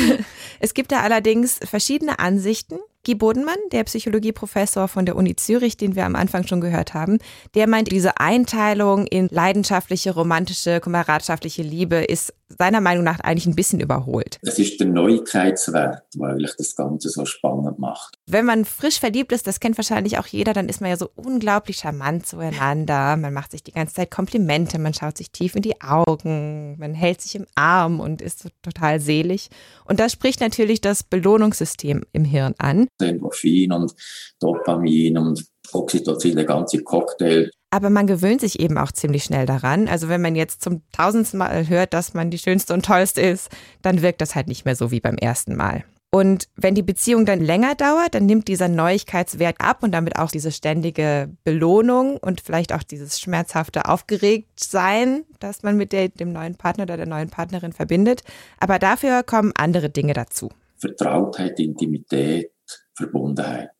es 0.60 0.74
gibt 0.74 0.92
da 0.92 1.00
allerdings 1.00 1.58
verschiedene 1.64 2.18
Ansichten. 2.18 2.78
Guy 3.06 3.14
Bodenmann, 3.14 3.56
der 3.72 3.84
Psychologieprofessor 3.84 4.88
von 4.88 5.06
der 5.06 5.16
Uni 5.16 5.36
Zürich, 5.36 5.76
den 5.76 5.94
wir 5.94 6.04
am 6.04 6.16
Anfang 6.16 6.46
schon 6.46 6.60
gehört 6.60 6.92
haben, 6.92 7.18
der 7.54 7.68
meint, 7.68 7.90
diese 7.90 8.18
Einteilung 8.18 9.06
in 9.06 9.28
leidenschaftliche, 9.30 10.12
romantische, 10.12 10.80
kameradschaftliche 10.80 11.62
Liebe 11.62 11.96
ist 11.96 12.34
seiner 12.48 12.80
Meinung 12.80 13.04
nach 13.04 13.20
eigentlich 13.20 13.46
ein 13.46 13.56
bisschen 13.56 13.80
überholt. 13.80 14.38
Es 14.42 14.58
ist 14.58 14.78
der 14.80 14.86
Neuigkeitswert, 14.86 16.02
weil 16.16 16.44
ich 16.44 16.54
das 16.56 16.76
Ganze 16.76 17.08
so 17.08 17.24
spannend 17.24 17.78
macht. 17.78 18.14
Wenn 18.26 18.44
man 18.44 18.64
frisch 18.64 19.00
verliebt 19.00 19.32
ist, 19.32 19.46
das 19.46 19.60
kennt 19.60 19.76
wahrscheinlich 19.78 20.18
auch 20.18 20.26
jeder, 20.26 20.52
dann 20.52 20.68
ist 20.68 20.80
man 20.80 20.90
ja 20.90 20.96
so 20.96 21.10
unglaublich 21.16 21.78
charmant 21.78 22.26
zueinander. 22.26 23.16
Man 23.16 23.32
macht 23.32 23.50
sich 23.52 23.62
die 23.62 23.72
ganze 23.72 23.94
Zeit 23.94 24.10
Komplimente, 24.10 24.78
man 24.78 24.94
schaut 24.94 25.16
sich 25.16 25.30
tief 25.30 25.56
in 25.56 25.62
die 25.62 25.80
Augen, 25.80 26.76
man 26.78 26.94
hält 26.94 27.20
sich 27.20 27.34
im 27.34 27.46
Arm 27.54 28.00
und 28.00 28.22
ist 28.22 28.42
so 28.42 28.48
total 28.62 29.00
selig. 29.00 29.48
Und 29.84 30.00
das 30.00 30.12
spricht 30.12 30.40
natürlich 30.40 30.80
das 30.80 31.02
Belohnungssystem 31.02 32.04
im 32.12 32.24
Hirn 32.24 32.54
an. 32.58 32.88
Endorphin 33.00 33.72
und 33.72 33.94
Dopamin 34.40 35.18
und 35.18 35.44
Oxytocin, 35.72 36.36
der 36.36 36.44
ganze 36.44 36.82
Cocktail. 36.82 37.50
Aber 37.70 37.90
man 37.90 38.06
gewöhnt 38.06 38.40
sich 38.40 38.60
eben 38.60 38.78
auch 38.78 38.92
ziemlich 38.92 39.24
schnell 39.24 39.46
daran. 39.46 39.88
Also 39.88 40.08
wenn 40.08 40.22
man 40.22 40.36
jetzt 40.36 40.62
zum 40.62 40.82
tausendsten 40.92 41.38
Mal 41.38 41.68
hört, 41.68 41.94
dass 41.94 42.14
man 42.14 42.30
die 42.30 42.38
schönste 42.38 42.72
und 42.74 42.84
tollste 42.84 43.20
ist, 43.20 43.50
dann 43.82 44.02
wirkt 44.02 44.20
das 44.20 44.34
halt 44.34 44.48
nicht 44.48 44.64
mehr 44.64 44.76
so 44.76 44.90
wie 44.90 45.00
beim 45.00 45.16
ersten 45.16 45.56
Mal. 45.56 45.84
Und 46.12 46.48
wenn 46.56 46.74
die 46.74 46.82
Beziehung 46.82 47.26
dann 47.26 47.40
länger 47.40 47.74
dauert, 47.74 48.14
dann 48.14 48.24
nimmt 48.24 48.48
dieser 48.48 48.68
Neuigkeitswert 48.68 49.56
ab 49.58 49.82
und 49.82 49.92
damit 49.92 50.18
auch 50.18 50.30
diese 50.30 50.52
ständige 50.52 51.30
Belohnung 51.44 52.16
und 52.16 52.40
vielleicht 52.40 52.72
auch 52.72 52.82
dieses 52.82 53.20
schmerzhafte 53.20 53.86
Aufgeregtsein, 53.86 55.24
das 55.40 55.62
man 55.62 55.76
mit 55.76 55.92
der, 55.92 56.08
dem 56.08 56.32
neuen 56.32 56.54
Partner 56.54 56.84
oder 56.84 56.96
der 56.96 57.06
neuen 57.06 57.28
Partnerin 57.28 57.72
verbindet. 57.72 58.22
Aber 58.58 58.78
dafür 58.78 59.24
kommen 59.24 59.52
andere 59.56 59.90
Dinge 59.90 60.14
dazu. 60.14 60.50
Vertrautheit, 60.78 61.58
Intimität, 61.58 62.52
Verbundenheit. 62.94 63.70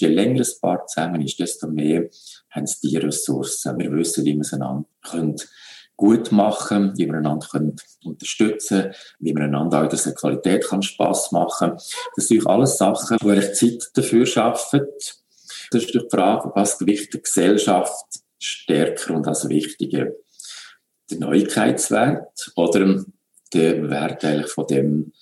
Je 0.00 0.08
länger 0.08 0.42
ein 0.42 0.60
Paar 0.60 0.86
zusammen 0.86 1.20
ist, 1.20 1.38
desto 1.38 1.68
mehr 1.68 2.08
haben 2.50 2.66
sie 2.66 2.88
die 2.88 2.96
Ressourcen. 2.96 3.78
Wir 3.78 3.92
wissen, 3.92 4.24
wie 4.24 4.34
wir 4.34 4.40
es 4.40 4.52
einander 4.52 4.86
gut 6.00 6.32
machen, 6.32 6.94
wie 6.96 7.06
wir 7.06 7.18
einander 7.18 7.46
können 7.46 7.76
unterstützen, 8.04 8.94
wie 9.18 9.34
wir 9.34 9.44
einander 9.44 9.82
auch 9.82 9.88
dass 9.88 10.06
eine 10.06 10.14
Qualität 10.14 10.66
kann 10.66 10.82
Spaß 10.82 11.32
machen. 11.32 11.72
Das 12.16 12.28
sind 12.28 12.46
alles 12.46 12.78
Sachen, 12.78 13.18
wo 13.20 13.32
ich 13.32 13.52
Zeit 13.52 13.90
dafür 13.92 14.24
schaffe. 14.24 14.88
Das 15.70 15.84
ist 15.84 15.92
die 15.92 16.00
Frage, 16.10 16.50
was 16.54 16.78
gewichtet 16.78 17.14
die 17.14 17.22
Gesellschaft 17.22 18.06
stärker 18.38 19.14
und 19.14 19.28
als 19.28 19.46
wichtiger? 19.50 20.12
Der 21.10 21.18
Neuigkeitswert 21.18 22.50
oder 22.56 23.04
der 23.52 23.90
Wert 23.90 24.24
eigentlich 24.24 24.50
von 24.50 24.66
dem 24.68 25.12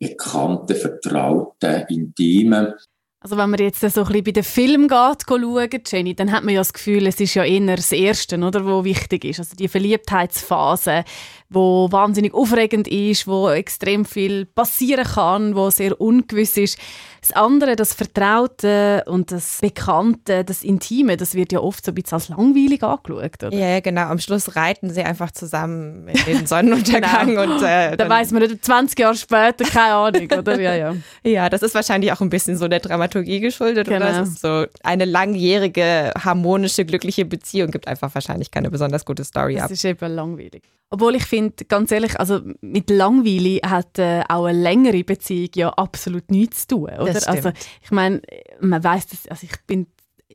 bekannten, 0.00 0.74
vertrauten, 0.74 1.84
intimen. 1.88 2.74
Also 3.20 3.36
wenn 3.36 3.50
man 3.50 3.58
jetzt 3.58 3.80
so 3.80 3.86
ein 3.86 4.06
bisschen 4.06 4.24
bei 4.24 4.30
den 4.30 4.44
Film 4.44 4.82
geht, 4.86 5.24
schauen, 5.28 5.82
Jenny, 5.84 6.14
dann 6.14 6.30
hat 6.30 6.44
man 6.44 6.54
ja 6.54 6.60
das 6.60 6.72
Gefühl, 6.72 7.04
es 7.08 7.18
ist 7.18 7.34
ja 7.34 7.44
eher 7.44 7.74
das 7.74 7.90
Erste, 7.90 8.38
oder, 8.38 8.64
wo 8.64 8.84
wichtig 8.84 9.24
ist. 9.24 9.40
Also 9.40 9.56
die 9.56 9.66
Verliebtheitsphase, 9.66 11.04
wo 11.50 11.90
wahnsinnig 11.90 12.34
aufregend 12.34 12.88
ist, 12.88 13.26
wo 13.26 13.48
extrem 13.48 14.04
viel 14.04 14.44
passieren 14.44 15.04
kann, 15.04 15.54
wo 15.54 15.70
sehr 15.70 15.98
ungewiss 16.00 16.56
ist. 16.56 16.78
Das 17.20 17.32
andere, 17.32 17.74
das 17.74 17.94
Vertraute 17.94 19.02
und 19.06 19.32
das 19.32 19.58
Bekannte, 19.60 20.44
das 20.44 20.62
Intime, 20.62 21.16
das 21.16 21.34
wird 21.34 21.52
ja 21.52 21.60
oft 21.60 21.84
so 21.84 21.90
ein 21.90 21.94
bisschen 21.94 22.14
als 22.14 22.28
langweilig 22.28 22.82
angeschaut. 22.82 23.44
Oder? 23.44 23.54
Ja, 23.54 23.80
genau. 23.80 24.02
Am 24.02 24.18
Schluss 24.18 24.54
reiten 24.56 24.90
sie 24.90 25.02
einfach 25.02 25.32
zusammen 25.32 26.08
in 26.08 26.38
den 26.38 26.46
Sonnenuntergang. 26.46 27.26
genau. 27.26 27.42
und, 27.42 27.62
äh, 27.62 27.96
da 27.96 28.08
weiß 28.08 28.30
man 28.32 28.42
nicht, 28.42 28.64
20 28.64 28.98
Jahre 28.98 29.16
später, 29.16 29.64
keine 29.64 29.94
Ahnung, 29.94 30.28
oder? 30.38 30.60
Ja, 30.60 30.74
ja. 30.74 30.94
ja, 31.24 31.48
das 31.48 31.62
ist 31.62 31.74
wahrscheinlich 31.74 32.12
auch 32.12 32.20
ein 32.20 32.30
bisschen 32.30 32.56
so 32.56 32.68
der 32.68 32.80
Dramaturgie 32.80 33.40
geschuldet. 33.40 33.88
Genau. 33.88 34.06
Oder? 34.06 34.22
Es 34.22 34.28
ist 34.28 34.40
so 34.40 34.66
eine 34.82 35.04
langjährige, 35.04 36.12
harmonische, 36.22 36.84
glückliche 36.84 37.24
Beziehung 37.24 37.70
gibt 37.70 37.88
einfach 37.88 38.14
wahrscheinlich 38.14 38.50
keine 38.50 38.70
besonders 38.70 39.04
gute 39.04 39.24
Story 39.24 39.54
das 39.54 39.64
ab. 39.64 39.70
Das 39.70 39.78
ist 39.78 39.84
eben 39.84 40.12
langweilig. 40.12 40.62
Obwohl 40.90 41.16
ich 41.16 41.26
finde, 41.26 41.37
ganz 41.68 41.90
ehrlich, 41.92 42.18
also 42.18 42.40
mit 42.60 42.90
Langweile 42.90 43.60
hat 43.64 43.98
äh, 43.98 44.22
auch 44.28 44.44
eine 44.44 44.58
längere 44.58 45.04
Beziehung 45.04 45.50
ja 45.54 45.70
absolut 45.70 46.30
nichts 46.30 46.66
zu 46.66 46.76
tun, 46.76 46.90
oder? 46.98 47.28
Also 47.28 47.50
ich 47.82 47.90
meine, 47.90 48.22
man 48.60 48.82
weiß 48.82 49.06
das, 49.08 49.28
also 49.28 49.46
ich 49.50 49.60
bin 49.66 49.86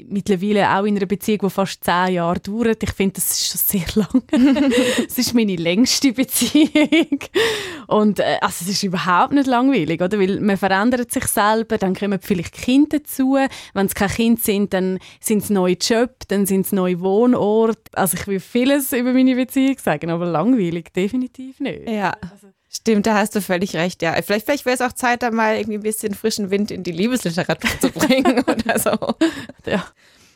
mittlerweile 0.07 0.75
auch 0.75 0.85
in 0.85 0.97
einer 0.97 1.05
Beziehung, 1.05 1.39
die 1.43 1.49
fast 1.49 1.83
zehn 1.83 2.15
Jahre 2.15 2.39
dauert. 2.39 2.81
Ich 2.81 2.91
finde, 2.91 3.13
das 3.15 3.31
ist 3.31 3.47
schon 3.47 3.81
sehr 3.81 4.03
lang. 4.03 4.23
Es 5.07 5.17
ist 5.17 5.33
meine 5.33 5.55
längste 5.55 6.13
Beziehung. 6.13 7.19
Und 7.87 8.19
äh, 8.19 8.37
also 8.41 8.65
es 8.65 8.69
ist 8.69 8.83
überhaupt 8.83 9.33
nicht 9.33 9.47
langweilig, 9.47 10.01
oder? 10.01 10.19
Weil 10.19 10.39
man 10.39 10.57
verändert 10.57 11.11
sich 11.11 11.25
selber, 11.25 11.77
dann 11.77 11.93
kommen 11.93 12.19
vielleicht 12.21 12.53
Kinder 12.53 12.99
dazu. 12.99 13.37
Wenn 13.73 13.85
es 13.85 13.93
keine 13.93 14.13
Kinder 14.13 14.41
sind, 14.41 14.73
dann 14.73 14.99
sind 15.19 15.43
es 15.43 15.49
neue 15.49 15.77
Jobs, 15.79 16.27
dann 16.27 16.45
sind 16.45 16.65
es 16.65 16.71
neue 16.71 16.99
Wohnorte. 16.99 17.91
Also 17.93 18.17
ich 18.17 18.27
will 18.27 18.39
vieles 18.39 18.93
über 18.93 19.13
meine 19.13 19.35
Beziehung 19.35 19.77
sagen, 19.77 20.09
aber 20.09 20.25
langweilig 20.25 20.91
definitiv 20.93 21.59
nicht. 21.59 21.87
Ja. 21.87 22.13
Also, 22.21 22.52
Stimmt, 22.75 23.05
da 23.05 23.15
hast 23.15 23.35
du 23.35 23.41
völlig 23.41 23.75
recht. 23.75 24.01
Ja, 24.01 24.13
vielleicht, 24.21 24.45
vielleicht 24.45 24.65
wäre 24.65 24.75
es 24.75 24.81
auch 24.81 24.93
Zeit, 24.93 25.21
da 25.21 25.31
mal 25.31 25.55
irgendwie 25.55 25.77
ein 25.77 25.83
bisschen 25.83 26.15
frischen 26.15 26.49
Wind 26.49 26.71
in 26.71 26.83
die 26.83 26.91
Liebesliteratur 26.91 27.69
zu 27.79 27.89
bringen 27.91 28.39
oder 28.47 28.79
so. 28.79 29.15
Ja. 29.65 29.85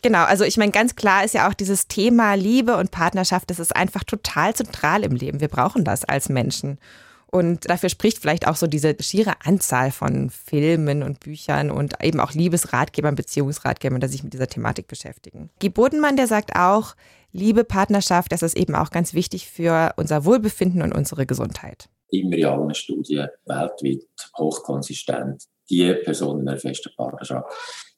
Genau, 0.03 0.23
also 0.23 0.43
ich 0.43 0.57
meine, 0.57 0.71
ganz 0.71 0.95
klar 0.95 1.25
ist 1.25 1.33
ja 1.33 1.49
auch 1.49 1.55
dieses 1.55 1.87
Thema 1.87 2.35
Liebe 2.35 2.77
und 2.77 2.91
Partnerschaft, 2.91 3.49
das 3.49 3.59
ist 3.59 3.75
einfach 3.75 4.03
total 4.03 4.55
zentral 4.55 5.03
im 5.03 5.15
Leben. 5.15 5.41
Wir 5.41 5.47
brauchen 5.47 5.83
das 5.83 6.05
als 6.05 6.29
Menschen. 6.29 6.77
Und 7.25 7.69
dafür 7.69 7.89
spricht 7.89 8.19
vielleicht 8.19 8.47
auch 8.47 8.55
so 8.55 8.67
diese 8.67 8.95
schiere 9.01 9.33
Anzahl 9.43 9.91
von 9.91 10.29
Filmen 10.29 11.03
und 11.03 11.19
Büchern 11.19 11.71
und 11.71 12.01
eben 12.01 12.19
auch 12.19 12.31
Liebesratgebern, 12.31 13.15
Beziehungsratgebern, 13.15 13.99
die 13.99 14.07
sich 14.07 14.23
mit 14.23 14.33
dieser 14.33 14.47
Thematik 14.47 14.87
beschäftigen. 14.87 15.49
Guy 15.59 15.69
Bodenmann, 15.69 16.15
der 16.15 16.27
sagt 16.27 16.55
auch, 16.55 16.95
Liebe, 17.33 17.65
Partnerschaft, 17.65 18.31
das 18.31 18.43
ist 18.43 18.55
eben 18.55 18.75
auch 18.75 18.91
ganz 18.91 19.13
wichtig 19.13 19.49
für 19.49 19.93
unser 19.97 20.23
Wohlbefinden 20.23 20.81
und 20.83 20.93
unsere 20.93 21.25
Gesundheit 21.25 21.89
immer 22.09 22.37
in 22.37 22.45
allen 22.45 22.73
Studien 22.73 23.27
weltweit 23.45 24.07
hochkonsistent. 24.37 25.43
Die 25.69 25.93
Personen 25.93 26.41
in 26.41 26.49
einer 26.49 26.59
festen 26.59 26.91
Partnerschaft 26.95 27.45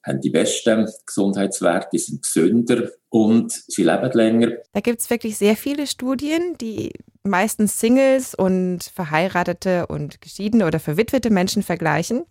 haben 0.04 0.22
die 0.22 0.30
besten 0.30 0.90
Gesundheitswerte, 1.06 1.98
sind 2.00 2.24
gesünder 2.24 2.90
und 3.10 3.52
sie 3.52 3.84
leben 3.84 4.12
länger. 4.12 4.52
Da 4.74 4.80
gibt 4.80 5.02
es 5.02 5.10
wirklich 5.10 5.38
sehr 5.38 5.56
viele 5.56 5.88
Studien, 5.88 6.56
die 6.60 6.94
meistens 7.24 7.80
Singles 7.80 8.34
und 8.34 8.84
Verheiratete 8.84 9.88
und 9.88 10.22
geschiedene 10.22 10.66
oder 10.66 10.80
verwitwete 10.80 11.30
Menschen 11.30 11.64
vergleichen 11.64 12.26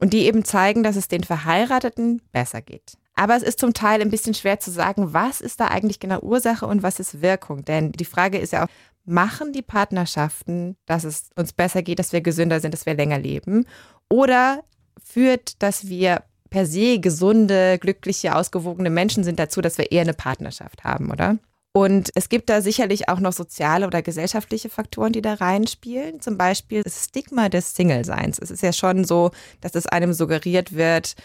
und 0.00 0.12
die 0.12 0.26
eben 0.26 0.44
zeigen, 0.44 0.82
dass 0.82 0.96
es 0.96 1.08
den 1.08 1.24
Verheirateten 1.24 2.20
besser 2.32 2.60
geht. 2.60 2.94
Aber 3.16 3.36
es 3.36 3.44
ist 3.44 3.60
zum 3.60 3.74
Teil 3.74 4.00
ein 4.00 4.10
bisschen 4.10 4.34
schwer 4.34 4.58
zu 4.58 4.72
sagen, 4.72 5.12
was 5.12 5.40
ist 5.40 5.60
da 5.60 5.68
eigentlich 5.68 6.00
genau 6.00 6.18
Ursache 6.20 6.66
und 6.66 6.82
was 6.82 6.98
ist 6.98 7.22
Wirkung. 7.22 7.64
Denn 7.64 7.92
die 7.92 8.04
Frage 8.04 8.38
ist 8.38 8.52
ja 8.52 8.64
auch, 8.64 8.68
machen 9.04 9.52
die 9.52 9.62
Partnerschaften, 9.62 10.76
dass 10.86 11.04
es 11.04 11.30
uns 11.36 11.52
besser 11.52 11.82
geht, 11.82 11.98
dass 11.98 12.12
wir 12.12 12.20
gesünder 12.20 12.60
sind, 12.60 12.72
dass 12.72 12.86
wir 12.86 12.94
länger 12.94 13.18
leben? 13.18 13.66
Oder 14.08 14.64
führt, 15.02 15.62
dass 15.62 15.88
wir 15.88 16.22
per 16.50 16.66
se 16.66 17.00
gesunde, 17.00 17.78
glückliche, 17.78 18.36
ausgewogene 18.36 18.90
Menschen 18.90 19.24
sind 19.24 19.38
dazu, 19.38 19.60
dass 19.60 19.78
wir 19.78 19.90
eher 19.90 20.02
eine 20.02 20.14
Partnerschaft 20.14 20.84
haben, 20.84 21.10
oder? 21.10 21.38
Und 21.76 22.10
es 22.14 22.28
gibt 22.28 22.48
da 22.48 22.60
sicherlich 22.60 23.08
auch 23.08 23.18
noch 23.18 23.32
soziale 23.32 23.88
oder 23.88 24.00
gesellschaftliche 24.00 24.68
Faktoren, 24.68 25.12
die 25.12 25.22
da 25.22 25.34
reinspielen. 25.34 26.20
Zum 26.20 26.38
Beispiel 26.38 26.84
das 26.84 27.06
Stigma 27.06 27.48
des 27.48 27.74
Single-Seins. 27.74 28.38
Es 28.38 28.52
ist 28.52 28.62
ja 28.62 28.72
schon 28.72 29.04
so, 29.04 29.32
dass 29.60 29.74
es 29.74 29.86
einem 29.86 30.12
suggeriert 30.12 30.76
wird, 30.76 31.16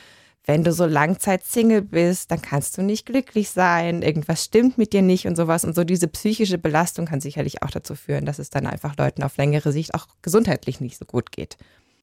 wenn 0.50 0.64
du 0.64 0.74
so 0.74 0.88
Langzeit 0.88 1.46
Single 1.46 1.84
bist, 1.84 2.32
dann 2.32 2.42
kannst 2.42 2.76
du 2.76 2.82
nicht 2.82 3.06
glücklich 3.06 3.52
sein, 3.52 4.02
irgendwas 4.02 4.46
stimmt 4.46 4.80
mit 4.80 4.94
dir 4.94 5.04
nicht 5.04 5.28
und 5.28 5.36
sowas. 5.36 5.64
Und 5.64 5.76
so 5.76 5.84
diese 5.84 6.08
psychische 6.08 6.58
Belastung 6.58 7.06
kann 7.06 7.22
sicherlich 7.22 7.62
auch 7.62 7.70
dazu 7.70 7.94
führen, 7.94 8.26
dass 8.26 8.40
es 8.40 8.50
dann 8.50 8.66
einfach 8.66 8.98
Leuten 8.98 9.22
auf 9.22 9.38
längere 9.38 9.72
Sicht 9.72 9.94
auch 9.94 10.08
gesundheitlich 10.24 10.82
nicht 10.82 10.98
so 10.98 11.06
gut 11.06 11.32
geht. 11.32 11.58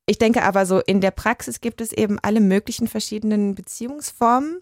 Ich 0.07 0.19
denke 0.19 0.45
aber 0.45 0.65
so, 0.65 0.79
in 0.79 1.01
der 1.01 1.11
Praxis 1.11 1.61
gibt 1.61 1.81
es 1.81 1.93
eben 1.93 2.21
alle 2.23 2.41
möglichen 2.41 2.87
verschiedenen 2.87 3.57
Beziehungsformen. 3.57 4.61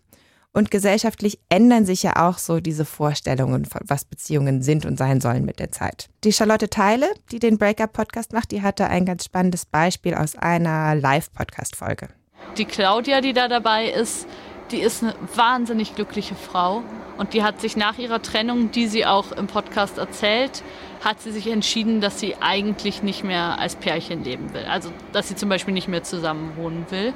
Und 0.54 0.70
gesellschaftlich 0.70 1.38
ändern 1.50 1.84
sich 1.84 2.02
ja 2.02 2.26
auch 2.26 2.38
so 2.38 2.60
diese 2.60 2.86
Vorstellungen, 2.86 3.68
was 3.82 4.06
Beziehungen 4.06 4.62
sind 4.62 4.86
und 4.86 4.96
sein 4.96 5.20
sollen 5.20 5.44
mit 5.44 5.58
der 5.58 5.72
Zeit. 5.72 6.08
Die 6.24 6.32
Charlotte 6.32 6.70
Teile, 6.70 7.10
die 7.30 7.38
den 7.38 7.58
Breakup-Podcast 7.58 8.32
macht, 8.32 8.50
die 8.50 8.62
hatte 8.62 8.86
ein 8.86 9.04
ganz 9.04 9.26
spannendes 9.26 9.66
Beispiel 9.66 10.14
aus 10.14 10.36
einer 10.36 10.94
Live-Podcast-Folge. 10.94 12.08
Die 12.57 12.64
Claudia, 12.64 13.20
die 13.20 13.33
da 13.33 13.48
dabei 13.48 13.87
ist, 13.87 14.28
die 14.70 14.78
ist 14.78 15.02
eine 15.02 15.14
wahnsinnig 15.35 15.94
glückliche 15.94 16.35
Frau 16.35 16.83
und 17.16 17.33
die 17.33 17.42
hat 17.42 17.61
sich 17.61 17.76
nach 17.76 17.98
ihrer 17.98 18.22
Trennung, 18.22 18.70
die 18.70 18.87
sie 18.87 19.07
auch 19.07 19.33
im 19.33 19.46
Podcast 19.46 19.98
erzählt, 19.98 20.62
hat 21.04 21.20
sie 21.20 21.30
sich 21.30 21.48
entschieden, 21.48 22.00
dass 22.00 22.18
sie 22.18 22.37
eigentlich 22.40 23.02
nicht 23.02 23.24
mehr 23.24 23.59
als 23.59 23.76
Pärchen 23.76 24.24
leben 24.24 24.52
will. 24.54 24.64
Also, 24.64 24.90
dass 25.12 25.28
sie 25.28 25.37
zum 25.37 25.48
Beispiel 25.48 25.74
nicht 25.74 25.88
mehr 25.88 26.02
zusammen 26.02 26.57
wohnen 26.57 26.87
will. 26.90 27.12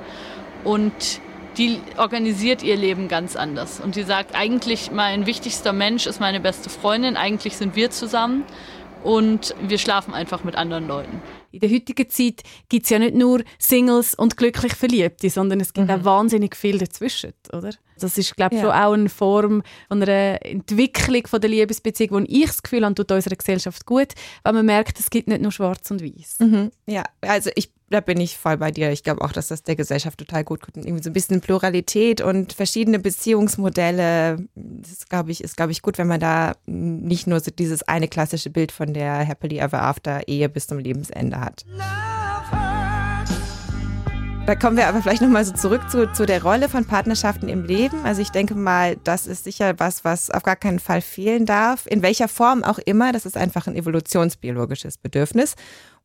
Und 0.62 1.20
die 1.56 1.80
organisiert 1.96 2.62
ihr 2.62 2.76
Leben 2.76 3.08
ganz 3.08 3.34
anders. 3.34 3.80
Und 3.80 3.96
die 3.96 4.02
sagt, 4.02 4.34
eigentlich 4.36 4.92
mein 4.92 5.26
wichtigster 5.26 5.72
Mensch 5.72 6.06
ist 6.06 6.20
meine 6.20 6.40
beste 6.40 6.70
Freundin, 6.70 7.16
eigentlich 7.16 7.56
sind 7.56 7.74
wir 7.74 7.90
zusammen 7.90 8.44
und 9.02 9.54
wir 9.60 9.78
schlafen 9.78 10.14
einfach 10.14 10.44
mit 10.44 10.54
anderen 10.54 10.86
Leuten 10.86 11.22
in 11.50 11.60
der 11.60 11.70
heutigen 11.70 12.08
Zeit 12.10 12.42
gibt 12.68 12.84
es 12.84 12.90
ja 12.90 12.98
nicht 12.98 13.14
nur 13.14 13.42
Singles 13.58 14.14
und 14.14 14.36
glücklich 14.36 14.74
Verliebte, 14.74 15.30
sondern 15.30 15.60
es 15.60 15.72
gibt 15.72 15.88
mhm. 15.88 15.94
auch 15.94 16.04
wahnsinnig 16.04 16.56
viel 16.56 16.78
dazwischen, 16.78 17.32
oder? 17.52 17.70
Das 17.98 18.16
ist, 18.16 18.36
glaube 18.36 18.54
ich, 18.54 18.62
ja. 18.62 18.68
schon 18.68 18.76
auch 18.76 18.92
eine 18.92 19.08
Form 19.08 19.62
von 19.88 20.02
einer 20.02 20.44
Entwicklung 20.44 21.26
von 21.26 21.40
der 21.40 21.50
Liebesbeziehung, 21.50 22.10
wo 22.10 22.18
ich 22.28 22.46
das 22.46 22.62
Gefühl 22.62 22.84
habe, 22.84 22.94
tut 22.94 23.10
unserer 23.10 23.34
Gesellschaft 23.34 23.86
gut, 23.86 24.14
weil 24.44 24.52
man 24.52 24.66
merkt, 24.66 25.00
es 25.00 25.10
gibt 25.10 25.28
nicht 25.28 25.42
nur 25.42 25.50
Schwarz 25.50 25.90
und 25.90 26.02
Weiß. 26.02 26.36
Mhm. 26.38 26.70
Ja, 26.86 27.04
also 27.22 27.50
ich 27.56 27.70
da 27.90 28.00
bin 28.00 28.20
ich 28.20 28.36
voll 28.36 28.56
bei 28.58 28.70
dir. 28.70 28.90
Ich 28.92 29.02
glaube 29.02 29.22
auch, 29.22 29.32
dass 29.32 29.48
das 29.48 29.62
der 29.62 29.76
Gesellschaft 29.76 30.18
total 30.18 30.44
gut 30.44 30.62
tut. 30.62 30.76
Irgendwie 30.76 31.02
so 31.02 31.10
ein 31.10 31.14
bisschen 31.14 31.40
Pluralität 31.40 32.20
und 32.20 32.52
verschiedene 32.52 32.98
Beziehungsmodelle. 32.98 34.46
Das 34.54 35.06
glaube 35.08 35.30
ich, 35.30 35.42
ist, 35.42 35.56
glaube 35.56 35.72
ich, 35.72 35.82
gut, 35.82 35.98
wenn 35.98 36.06
man 36.06 36.20
da 36.20 36.54
nicht 36.66 37.26
nur 37.26 37.40
so 37.40 37.50
dieses 37.50 37.82
eine 37.82 38.08
klassische 38.08 38.50
Bild 38.50 38.72
von 38.72 38.92
der 38.92 39.18
Happily 39.18 39.58
Ever 39.58 39.82
After 39.82 40.26
Ehe 40.28 40.48
bis 40.48 40.66
zum 40.66 40.78
Lebensende 40.78 41.40
hat. 41.40 41.64
Da 44.48 44.54
kommen 44.54 44.78
wir 44.78 44.86
aber 44.88 45.02
vielleicht 45.02 45.20
nochmal 45.20 45.44
so 45.44 45.52
zurück 45.52 45.90
zu, 45.90 46.10
zu 46.10 46.24
der 46.24 46.42
Rolle 46.42 46.70
von 46.70 46.86
Partnerschaften 46.86 47.50
im 47.50 47.64
Leben. 47.64 48.04
Also 48.04 48.22
ich 48.22 48.30
denke 48.30 48.54
mal, 48.54 48.96
das 49.04 49.26
ist 49.26 49.44
sicher 49.44 49.74
was, 49.78 50.06
was 50.06 50.30
auf 50.30 50.42
gar 50.42 50.56
keinen 50.56 50.78
Fall 50.78 51.02
fehlen 51.02 51.44
darf. 51.44 51.86
In 51.86 52.00
welcher 52.00 52.28
Form 52.28 52.64
auch 52.64 52.78
immer. 52.78 53.12
Das 53.12 53.26
ist 53.26 53.36
einfach 53.36 53.66
ein 53.66 53.76
evolutionsbiologisches 53.76 54.96
Bedürfnis. 54.96 55.54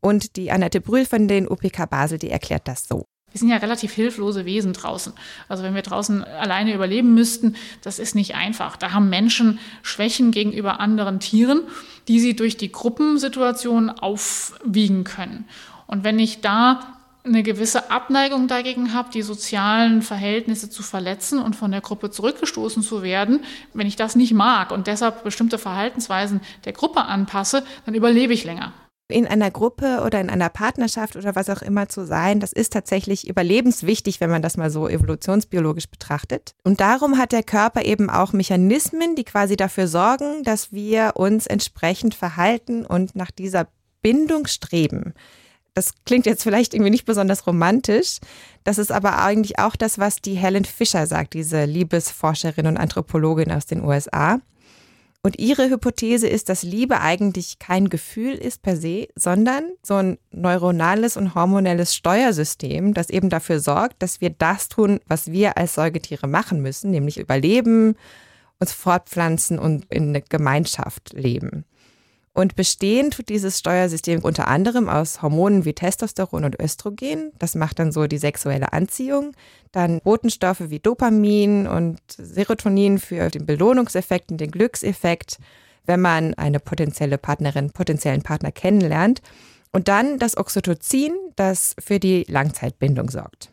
Und 0.03 0.35
die 0.35 0.51
Annette 0.51 0.81
Brühl 0.81 1.05
von 1.05 1.29
den 1.29 1.47
UPK 1.47 1.85
Basel, 1.89 2.17
die 2.17 2.29
erklärt 2.29 2.67
das 2.67 2.89
so. 2.89 3.05
Wir 3.31 3.39
sind 3.39 3.47
ja 3.47 3.55
relativ 3.55 3.93
hilflose 3.93 4.43
Wesen 4.43 4.73
draußen. 4.73 5.13
Also 5.47 5.63
wenn 5.63 5.75
wir 5.75 5.81
draußen 5.81 6.25
alleine 6.25 6.73
überleben 6.73 7.13
müssten, 7.13 7.55
das 7.83 7.99
ist 7.99 8.13
nicht 8.13 8.35
einfach. 8.35 8.75
Da 8.75 8.91
haben 8.91 9.09
Menschen 9.09 9.59
Schwächen 9.81 10.31
gegenüber 10.31 10.81
anderen 10.81 11.21
Tieren, 11.21 11.61
die 12.09 12.19
sie 12.19 12.35
durch 12.35 12.57
die 12.57 12.69
Gruppensituation 12.69 13.89
aufwiegen 13.89 15.05
können. 15.05 15.45
Und 15.87 16.03
wenn 16.03 16.19
ich 16.19 16.41
da 16.41 16.81
eine 17.23 17.41
gewisse 17.41 17.89
Abneigung 17.89 18.49
dagegen 18.49 18.93
habe, 18.93 19.09
die 19.09 19.21
sozialen 19.21 20.01
Verhältnisse 20.01 20.69
zu 20.69 20.83
verletzen 20.83 21.39
und 21.39 21.55
von 21.55 21.71
der 21.71 21.79
Gruppe 21.79 22.11
zurückgestoßen 22.11 22.83
zu 22.83 23.03
werden, 23.03 23.45
wenn 23.73 23.87
ich 23.87 23.95
das 23.95 24.17
nicht 24.17 24.33
mag 24.33 24.71
und 24.71 24.87
deshalb 24.87 25.23
bestimmte 25.23 25.57
Verhaltensweisen 25.57 26.41
der 26.65 26.73
Gruppe 26.73 27.05
anpasse, 27.05 27.63
dann 27.85 27.95
überlebe 27.95 28.33
ich 28.33 28.43
länger 28.43 28.73
in 29.09 29.27
einer 29.27 29.51
Gruppe 29.51 30.01
oder 30.05 30.21
in 30.21 30.29
einer 30.29 30.49
Partnerschaft 30.49 31.15
oder 31.15 31.35
was 31.35 31.49
auch 31.49 31.61
immer 31.61 31.89
zu 31.89 32.05
sein, 32.05 32.39
das 32.39 32.53
ist 32.53 32.73
tatsächlich 32.73 33.27
überlebenswichtig, 33.27 34.21
wenn 34.21 34.29
man 34.29 34.41
das 34.41 34.57
mal 34.57 34.69
so 34.69 34.87
evolutionsbiologisch 34.87 35.89
betrachtet. 35.89 36.55
Und 36.63 36.79
darum 36.79 37.17
hat 37.17 37.31
der 37.31 37.43
Körper 37.43 37.83
eben 37.83 38.09
auch 38.09 38.33
Mechanismen, 38.33 39.15
die 39.15 39.25
quasi 39.25 39.55
dafür 39.55 39.87
sorgen, 39.87 40.43
dass 40.43 40.71
wir 40.71 41.13
uns 41.15 41.47
entsprechend 41.47 42.15
verhalten 42.15 42.85
und 42.85 43.15
nach 43.15 43.31
dieser 43.31 43.67
Bindung 44.01 44.47
streben. 44.47 45.13
Das 45.73 45.93
klingt 46.05 46.27
jetzt 46.27 46.43
vielleicht 46.43 46.73
irgendwie 46.73 46.91
nicht 46.91 47.05
besonders 47.05 47.47
romantisch. 47.47 48.19
Das 48.63 48.77
ist 48.77 48.91
aber 48.91 49.23
eigentlich 49.23 49.57
auch 49.57 49.75
das, 49.75 49.97
was 49.97 50.17
die 50.17 50.35
Helen 50.35 50.65
Fischer 50.65 51.07
sagt, 51.07 51.33
diese 51.33 51.65
Liebesforscherin 51.65 52.67
und 52.67 52.77
Anthropologin 52.77 53.51
aus 53.51 53.65
den 53.65 53.83
USA. 53.83 54.39
Und 55.25 55.39
ihre 55.39 55.69
Hypothese 55.69 56.27
ist, 56.27 56.49
dass 56.49 56.63
Liebe 56.63 56.99
eigentlich 56.99 57.57
kein 57.57 57.87
Gefühl 57.87 58.33
ist 58.33 58.61
per 58.61 58.75
se, 58.75 59.07
sondern 59.15 59.63
so 59.81 59.93
ein 59.93 60.17
neuronales 60.31 61.15
und 61.15 61.33
hormonelles 61.33 61.95
Steuersystem, 61.95 62.93
das 62.93 63.09
eben 63.09 63.29
dafür 63.29 63.61
sorgt, 63.61 64.03
dass 64.03 64.19
wir 64.19 64.31
das 64.31 64.67
tun, 64.67 64.99
was 65.07 65.31
wir 65.31 65.57
als 65.57 65.75
Säugetiere 65.75 66.27
machen 66.27 66.61
müssen, 66.61 66.91
nämlich 66.91 67.17
überleben, 67.17 67.95
uns 68.59 68.73
fortpflanzen 68.73 69.59
und 69.59 69.85
in 69.89 70.09
eine 70.09 70.21
Gemeinschaft 70.21 71.13
leben. 71.13 71.63
Und 72.35 72.55
bestehen 72.55 73.11
tut 73.11 73.29
dieses 73.29 73.59
Steuersystem 73.59 74.21
unter 74.23 74.47
anderem 74.47 74.89
aus 74.89 75.21
Hormonen 75.21 75.65
wie 75.65 75.73
Testosteron 75.73 76.43
und 76.43 76.59
Östrogen. 76.59 77.31
Das 77.37 77.53
macht 77.53 77.77
dann 77.77 77.91
so 77.91 78.07
die 78.07 78.17
sexuelle 78.17 78.73
Anziehung. 78.73 79.33
Dann 79.71 80.01
Botenstoffe 80.01 80.69
wie 80.71 80.79
Dopamin 80.79 81.67
und 81.67 81.99
Serotonin 82.09 82.97
für 82.97 83.29
den 83.29 83.45
Belohnungseffekt 83.45 84.31
und 84.31 84.41
den 84.41 84.49
Glückseffekt, 84.49 85.37
wenn 85.85 86.01
man 86.01 86.33
eine 86.33 86.59
potenzielle 86.59 87.19
Partnerin, 87.19 87.69
potenziellen 87.69 88.23
Partner 88.23 88.51
kennenlernt. 88.51 89.21
Und 89.71 89.87
dann 89.87 90.17
das 90.17 90.35
Oxytocin, 90.35 91.13
das 91.35 91.75
für 91.77 91.99
die 91.99 92.25
Langzeitbindung 92.27 93.11
sorgt. 93.11 93.52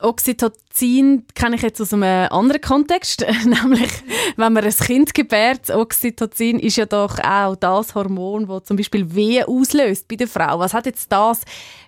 Oxytocin 0.00 1.24
kenne 1.34 1.56
ich 1.56 1.62
jetzt 1.62 1.80
aus 1.80 1.92
einem 1.92 2.28
anderen 2.30 2.60
Kontext, 2.60 3.26
nämlich 3.44 3.90
wenn 4.36 4.52
man 4.52 4.64
ein 4.64 4.70
Kind 4.70 5.12
gebärt. 5.12 5.70
Oxytocin 5.70 6.60
ist 6.60 6.76
ja 6.76 6.86
doch 6.86 7.18
auch 7.18 7.56
das 7.56 7.96
Hormon, 7.96 8.46
das 8.46 8.64
zum 8.64 8.76
Beispiel 8.76 9.12
Wehen 9.14 9.44
auslöst 9.46 10.06
bei 10.06 10.14
der 10.14 10.28
Frau. 10.28 10.60
Was 10.60 10.72
hat 10.72 10.86
jetzt 10.86 11.10
das 11.10 11.40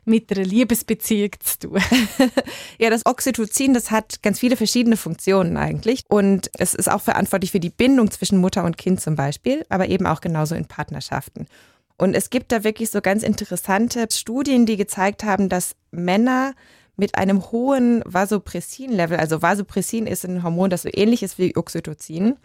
mit 0.05 0.33
einer 0.33 0.45
Liebesbeziehung 0.45 1.31
zu 1.39 1.69
tun? 1.69 1.79
ja, 2.79 2.91
das 2.91 3.07
Oxytocin, 3.07 3.75
das 3.75 3.93
hat 3.93 4.23
ganz 4.25 4.41
viele 4.41 4.57
verschiedene 4.57 4.97
Funktionen 4.97 5.57
eigentlich 5.57 6.03
und 6.09 6.51
es 6.59 6.75
ist 6.75 6.91
auch 6.91 7.03
verantwortlich 7.03 7.53
für 7.53 7.61
die 7.61 7.71
Bindung 7.71 8.11
zwischen 8.11 8.39
Mutter 8.39 8.65
und 8.65 8.77
Kind 8.77 9.01
zum 9.01 9.15
Beispiel, 9.15 9.65
aber 9.69 9.89
eben 9.89 10.07
auch 10.07 10.21
genauso 10.21 10.57
in 10.57 10.67
Partnerschaften. 10.67 11.47
Und 11.97 12.15
es 12.15 12.31
gibt 12.31 12.51
da 12.51 12.65
wirklich 12.65 12.91
so 12.91 13.03
ganz 13.03 13.23
interessante 13.23 14.09
Studien, 14.11 14.67
die 14.67 14.79
gezeigt 14.79 15.23
haben, 15.23 15.49
dass 15.49 15.77
Männer 15.93 16.55
mit 17.01 17.17
einem 17.17 17.51
hohen 17.51 18.03
Vasopressin-Level, 18.05 19.19
also 19.19 19.43
Vasopressin 19.43 20.07
ist 20.07 20.25
ein 20.25 20.45
Hormon, 20.45 20.71
das 20.71 20.83
so 20.83 20.91
ähnlich 20.93 21.25
ist 21.25 21.39
wie 21.39 21.57
Oxytocin, 21.57 22.37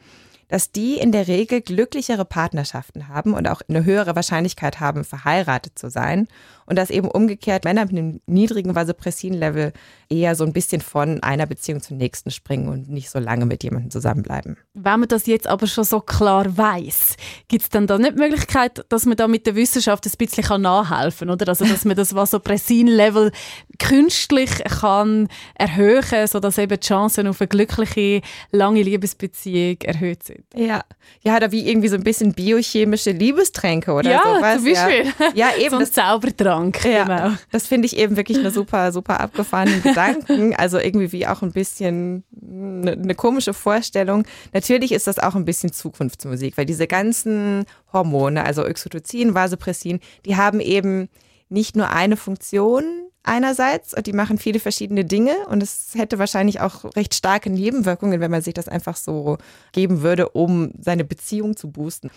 dass 0.48 0.72
die 0.72 0.98
in 0.98 1.12
der 1.12 1.28
Regel 1.28 1.62
glücklichere 1.62 2.26
Partnerschaften 2.26 3.08
haben 3.08 3.34
und 3.34 3.48
auch 3.48 3.62
eine 3.68 3.84
höhere 3.84 4.16
Wahrscheinlichkeit 4.16 4.80
haben, 4.80 5.04
verheiratet 5.04 5.78
zu 5.78 5.90
sein. 5.90 6.28
Und 6.66 6.78
dass 6.78 6.90
eben 6.90 7.08
umgekehrt 7.08 7.64
Männer 7.64 7.86
mit 7.86 7.92
einem 7.92 8.22
niedrigen 8.26 8.76
Vasopressin-Level 8.76 9.74
eher 10.10 10.36
so 10.36 10.44
ein 10.44 10.54
bisschen 10.54 10.82
von 10.82 11.22
einer 11.24 11.46
Beziehung 11.46 11.82
zur 11.82 11.98
nächsten 11.98 12.32
springen 12.32 12.68
und 12.70 12.90
nicht 12.90 13.10
so 13.10 13.20
lange 13.20 13.46
mit 13.46 13.64
jemandem 13.64 13.92
zusammenbleiben. 13.92 14.58
Wenn 14.74 15.00
man 15.00 15.10
das 15.10 15.28
jetzt 15.28 15.48
aber 15.48 15.68
schon 15.68 15.84
so 15.84 16.00
klar 16.00 16.58
weiß, 16.58 17.16
gibt 17.48 17.64
es 17.64 17.70
dann 17.70 17.88
da 17.88 17.98
nicht 17.98 18.14
die 18.14 18.22
Möglichkeit, 18.22 18.86
dass 18.90 19.06
man 19.06 19.16
da 19.18 19.28
mit 19.28 19.46
der 19.46 19.56
Wissenschaft 19.56 20.06
ein 20.06 20.12
bisschen 20.18 20.62
nachhelfen 20.62 21.28
kann, 21.28 21.36
oder? 21.36 21.48
Also, 21.50 21.66
dass 21.66 21.86
man 21.86 21.96
das 21.96 22.16
Vasopressin-Level 22.16 23.32
künstlich 23.80 24.52
kann 24.64 25.28
erhöhen, 25.56 26.28
sodass 26.28 26.58
eben 26.58 26.80
die 26.80 26.88
Chancen 26.88 27.28
auf 27.28 27.42
eine 27.42 27.48
glückliche, 27.48 28.22
lange 28.52 28.82
Liebesbeziehung 28.82 29.78
erhöht 29.84 30.24
sind. 30.24 30.46
Ja, 30.56 30.84
ja, 31.22 31.40
da 31.40 31.52
wie 31.52 31.68
irgendwie 31.68 31.88
so 31.88 31.96
ein 31.96 32.04
bisschen 32.04 32.34
biochemische 32.34 33.12
Liebestränke 33.12 33.92
oder 33.92 34.12
ja, 34.12 34.22
sowas. 34.24 34.56
Zum 34.56 34.66
Beispiel. 34.66 35.14
Ja, 35.34 35.50
ja 35.50 35.58
eben. 35.58 35.70
so 35.72 35.78
ein 35.78 35.86
Zaubertrank. 35.86 36.55
Ja, 36.94 37.04
genau. 37.04 37.38
Das 37.52 37.68
finde 37.68 37.86
ich 37.86 37.98
eben 37.98 38.18
wirklich 38.18 38.40
eine 38.40 38.52
super, 38.52 38.92
super 38.92 39.20
abgefahrene 39.20 39.80
Gedanken. 39.84 40.56
Also 40.56 40.80
irgendwie 40.80 41.12
wie 41.12 41.28
auch 41.28 41.42
ein 41.42 41.52
bisschen 41.52 42.24
eine, 42.42 42.94
eine 42.94 43.16
komische 43.16 43.54
Vorstellung. 43.54 44.24
Natürlich 44.54 44.92
ist 44.92 45.08
das 45.08 45.20
auch 45.20 45.36
ein 45.36 45.46
bisschen 45.46 45.72
Zukunftsmusik, 45.72 46.58
weil 46.58 46.66
diese 46.66 46.88
ganzen 46.88 47.66
Hormone, 47.94 48.44
also 48.44 48.66
Oxytocin, 48.66 49.34
Vasopressin, 49.34 50.00
die 50.26 50.36
haben 50.36 50.60
eben 50.60 51.10
nicht 51.50 51.76
nur 51.76 51.90
eine 51.92 52.18
Funktion 52.18 52.84
einerseits 53.26 53.96
und 53.96 54.08
die 54.08 54.14
machen 54.14 54.38
viele 54.38 54.60
verschiedene 54.60 55.04
Dinge 55.04 55.34
und 55.50 55.64
es 55.64 55.94
hätte 55.96 56.20
wahrscheinlich 56.20 56.62
auch 56.62 56.96
recht 56.96 57.16
starke 57.16 57.50
Nebenwirkungen, 57.50 58.20
wenn 58.20 58.32
man 58.32 58.42
sich 58.42 58.54
das 58.54 58.68
einfach 58.68 58.96
so 58.96 59.38
geben 59.72 60.02
würde, 60.02 60.30
um 60.30 60.72
seine 60.80 61.04
Beziehung 61.04 61.56
zu 61.58 61.72
boosten. 61.72 62.12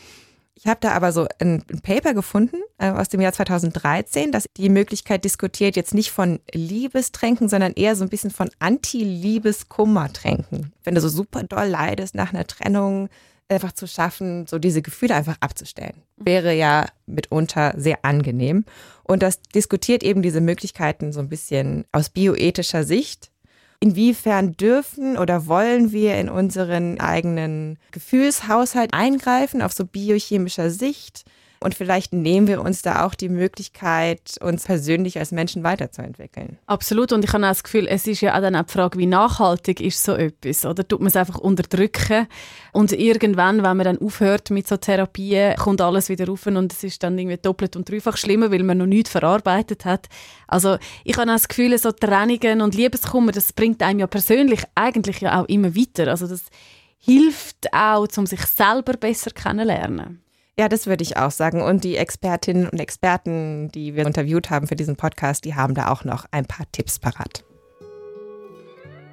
Ich 0.60 0.66
habe 0.66 0.80
da 0.80 0.90
aber 0.90 1.12
so 1.12 1.28
ein, 1.38 1.62
ein 1.70 1.82
Paper 1.82 2.14
gefunden 2.14 2.56
äh, 2.78 2.90
aus 2.90 3.08
dem 3.08 3.20
Jahr 3.20 3.32
2013, 3.32 4.32
das 4.32 4.46
die 4.56 4.70
Möglichkeit 4.70 5.24
diskutiert, 5.24 5.76
jetzt 5.76 5.94
nicht 5.94 6.10
von 6.10 6.40
Liebestränken, 6.52 7.48
sondern 7.48 7.74
eher 7.74 7.94
so 7.94 8.02
ein 8.02 8.08
bisschen 8.08 8.32
von 8.32 8.50
Anti-Liebeskummertränken. 8.58 10.72
Wenn 10.82 10.96
du 10.96 11.00
so 11.00 11.08
super 11.08 11.44
doll 11.44 11.68
leidest 11.68 12.16
nach 12.16 12.34
einer 12.34 12.44
Trennung, 12.44 13.08
einfach 13.48 13.72
zu 13.72 13.86
schaffen, 13.86 14.46
so 14.46 14.58
diese 14.58 14.82
Gefühle 14.82 15.14
einfach 15.14 15.36
abzustellen. 15.40 16.02
Wäre 16.16 16.54
ja 16.54 16.86
mitunter 17.06 17.74
sehr 17.76 18.04
angenehm. 18.04 18.64
Und 19.04 19.22
das 19.22 19.40
diskutiert 19.40 20.02
eben 20.02 20.22
diese 20.22 20.40
Möglichkeiten 20.40 21.12
so 21.12 21.20
ein 21.20 21.28
bisschen 21.28 21.84
aus 21.92 22.10
bioethischer 22.10 22.84
Sicht. 22.84 23.30
Inwiefern 23.80 24.56
dürfen 24.56 25.16
oder 25.16 25.46
wollen 25.46 25.92
wir 25.92 26.16
in 26.16 26.28
unseren 26.28 26.98
eigenen 27.00 27.78
Gefühlshaushalt 27.92 28.92
eingreifen 28.92 29.62
auf 29.62 29.72
so 29.72 29.84
biochemischer 29.84 30.70
Sicht? 30.70 31.24
Und 31.60 31.74
vielleicht 31.74 32.12
nehmen 32.12 32.46
wir 32.46 32.62
uns 32.62 32.82
da 32.82 33.04
auch 33.04 33.14
die 33.14 33.28
Möglichkeit, 33.28 34.36
uns 34.40 34.64
persönlich 34.64 35.18
als 35.18 35.32
Menschen 35.32 35.64
weiterzuentwickeln. 35.64 36.58
Absolut. 36.66 37.12
Und 37.12 37.24
ich 37.24 37.32
habe 37.32 37.44
auch 37.44 37.48
das 37.48 37.64
Gefühl, 37.64 37.88
es 37.88 38.06
ist 38.06 38.20
ja 38.20 38.36
auch 38.36 38.40
dann 38.40 38.54
auch 38.54 38.62
die 38.62 38.72
Frage, 38.72 38.98
wie 38.98 39.06
nachhaltig 39.06 39.80
ist 39.80 40.04
so 40.04 40.14
etwas? 40.14 40.64
Oder 40.64 40.86
tut 40.86 41.00
man 41.00 41.08
es 41.08 41.16
einfach 41.16 41.38
unterdrücken? 41.38 42.28
Und 42.72 42.92
irgendwann, 42.92 43.64
wenn 43.64 43.76
man 43.76 43.84
dann 43.84 43.98
aufhört 43.98 44.50
mit 44.50 44.68
so 44.68 44.76
Therapien, 44.76 45.56
kommt 45.56 45.80
alles 45.80 46.08
wieder 46.08 46.28
rauf 46.28 46.46
und 46.46 46.72
es 46.72 46.84
ist 46.84 47.02
dann 47.02 47.18
irgendwie 47.18 47.38
doppelt 47.38 47.74
und 47.74 47.90
dreifach 47.90 48.16
schlimmer, 48.16 48.52
weil 48.52 48.62
man 48.62 48.78
noch 48.78 48.86
nichts 48.86 49.10
verarbeitet 49.10 49.84
hat. 49.84 50.06
Also 50.46 50.78
ich 51.02 51.16
habe 51.16 51.28
auch 51.28 51.34
das 51.34 51.48
Gefühl, 51.48 51.76
so 51.76 51.90
Trennungen 51.90 52.60
und 52.60 52.76
Liebeskummer, 52.76 53.32
das 53.32 53.52
bringt 53.52 53.82
einem 53.82 54.00
ja 54.00 54.06
persönlich 54.06 54.60
eigentlich 54.76 55.20
ja 55.20 55.40
auch 55.40 55.48
immer 55.48 55.74
weiter. 55.74 56.08
Also 56.08 56.28
das 56.28 56.42
hilft 56.98 57.72
auch, 57.72 58.06
um 58.16 58.26
sich 58.26 58.40
selber 58.42 58.92
besser 58.92 59.30
kennenzulernen. 59.30 60.22
Ja, 60.58 60.68
das 60.68 60.88
würde 60.88 61.04
ich 61.04 61.16
auch 61.16 61.30
sagen. 61.30 61.62
Und 61.62 61.84
die 61.84 61.96
Expertinnen 61.96 62.68
und 62.68 62.80
Experten, 62.80 63.70
die 63.70 63.94
wir 63.94 64.04
interviewt 64.04 64.50
haben 64.50 64.66
für 64.66 64.74
diesen 64.74 64.96
Podcast, 64.96 65.44
die 65.44 65.54
haben 65.54 65.72
da 65.72 65.88
auch 65.88 66.02
noch 66.02 66.24
ein 66.32 66.46
paar 66.46 66.66
Tipps 66.72 66.98
parat. 66.98 67.44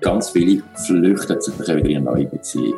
Ganz 0.02 0.30
viele 0.30 0.64
flüchten 0.86 1.40
sich 1.40 1.60
wieder 1.60 1.78
in 1.78 1.86
eine 1.86 2.02
neue 2.02 2.26
Beziehung. 2.26 2.78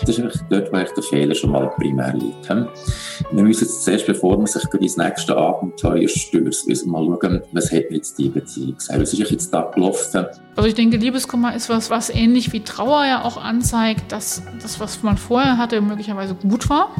Das 0.00 0.18
ist 0.18 0.44
dort, 0.50 0.72
wo 0.72 0.76
der 0.76 1.02
Fehler 1.02 1.34
schon 1.34 1.50
mal 1.50 1.68
primär 1.70 2.12
liegt. 2.14 2.48
Wir 2.48 3.42
müssen 3.42 3.64
jetzt 3.64 3.84
zuerst, 3.84 4.06
bevor 4.06 4.36
man 4.36 4.46
sich 4.46 4.64
ins 4.74 4.96
nächste 4.96 5.36
Abenteuer 5.36 6.08
stürzt, 6.08 6.86
mal 6.86 7.18
schauen, 7.22 7.42
was 7.52 7.72
hat 7.72 7.90
jetzt 7.90 8.18
die 8.18 8.28
Beziehung 8.28 8.74
gesagt? 8.74 9.00
Was 9.00 9.12
ist 9.12 9.30
jetzt 9.30 9.54
da 9.54 9.70
gelaufen? 9.74 10.26
Also 10.56 10.68
ich 10.68 10.74
denke, 10.74 10.96
Liebeskummer 10.96 11.54
ist 11.54 11.68
was, 11.68 11.88
was 11.88 12.10
ähnlich 12.10 12.52
wie 12.52 12.60
Trauer 12.60 13.06
ja 13.06 13.24
auch 13.24 13.36
anzeigt, 13.42 14.10
dass 14.10 14.42
das, 14.60 14.80
was 14.80 15.04
man 15.04 15.16
vorher 15.16 15.56
hatte, 15.56 15.80
möglicherweise 15.80 16.34
gut 16.34 16.68
war 16.68 16.94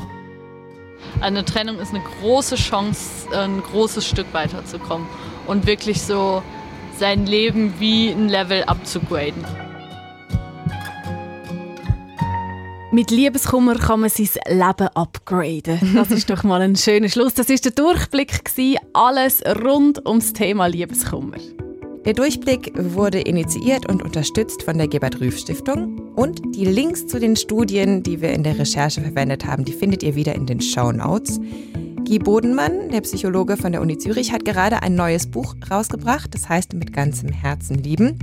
eine 1.21 1.45
Trennung 1.45 1.79
ist 1.79 1.95
eine 1.95 2.03
große 2.21 2.57
Chance, 2.57 3.29
ein 3.33 3.63
großes 3.63 4.07
Stück 4.07 4.27
weiterzukommen 4.33 5.07
und 5.47 5.67
wirklich 5.67 6.03
so 6.03 6.43
sein 6.99 7.27
Leben 7.27 7.75
wie 7.79 8.11
ein 8.11 8.29
Level 8.29 8.65
abzugraden. 8.65 9.45
Mit 12.91 13.11
Liebeskummer 13.11 13.75
kann 13.77 14.01
man 14.01 14.11
sein 14.11 14.39
Leben 14.49 14.97
upgraden. 14.97 15.79
Das 15.95 16.11
ist 16.11 16.31
doch 16.31 16.43
mal 16.43 16.63
ein 16.63 16.75
schöner 16.75 17.09
Schluss. 17.09 17.35
Das 17.35 17.51
ist 17.51 17.65
der 17.67 17.73
Durchblick. 17.73 18.43
Alles 18.95 19.43
rund 19.45 20.05
ums 20.07 20.33
Thema 20.33 20.67
Liebeskummer. 20.67 21.37
Der 22.09 22.15
Durchblick 22.15 22.73
wurde 22.75 23.21
initiiert 23.21 23.87
und 23.87 24.03
unterstützt 24.03 24.63
von 24.63 24.79
der 24.79 24.89
Gebert 24.89 25.21
Rüff 25.21 25.37
Stiftung 25.37 25.99
und 26.17 26.41
die 26.57 26.65
Links 26.65 27.07
zu 27.07 27.21
den 27.21 27.37
Studien, 27.37 28.03
die 28.03 28.23
wir 28.23 28.31
in 28.31 28.43
der 28.43 28.59
Recherche 28.59 29.03
verwendet 29.03 29.45
haben, 29.45 29.67
die 29.67 29.75
findet 29.75 30.03
ihr 30.03 30.15
wieder 30.15 30.35
in 30.35 30.47
den 30.47 30.63
Show 30.63 30.91
Notes. 30.91 31.39
Guy 32.07 32.19
Bodenmann, 32.19 32.89
der 32.89 33.03
Psychologe 33.03 33.59
von 33.59 33.73
der 33.73 33.83
Uni 33.83 33.99
Zürich, 33.99 34.33
hat 34.33 34.47
gerade 34.47 34.83
ein 34.83 34.95
neues 34.95 35.31
Buch 35.31 35.55
rausgebracht, 35.71 36.33
das 36.33 36.49
heißt 36.49 36.73
Mit 36.73 36.95
ganzem 36.95 37.29
Herzen 37.29 37.77
lieben. 37.77 38.19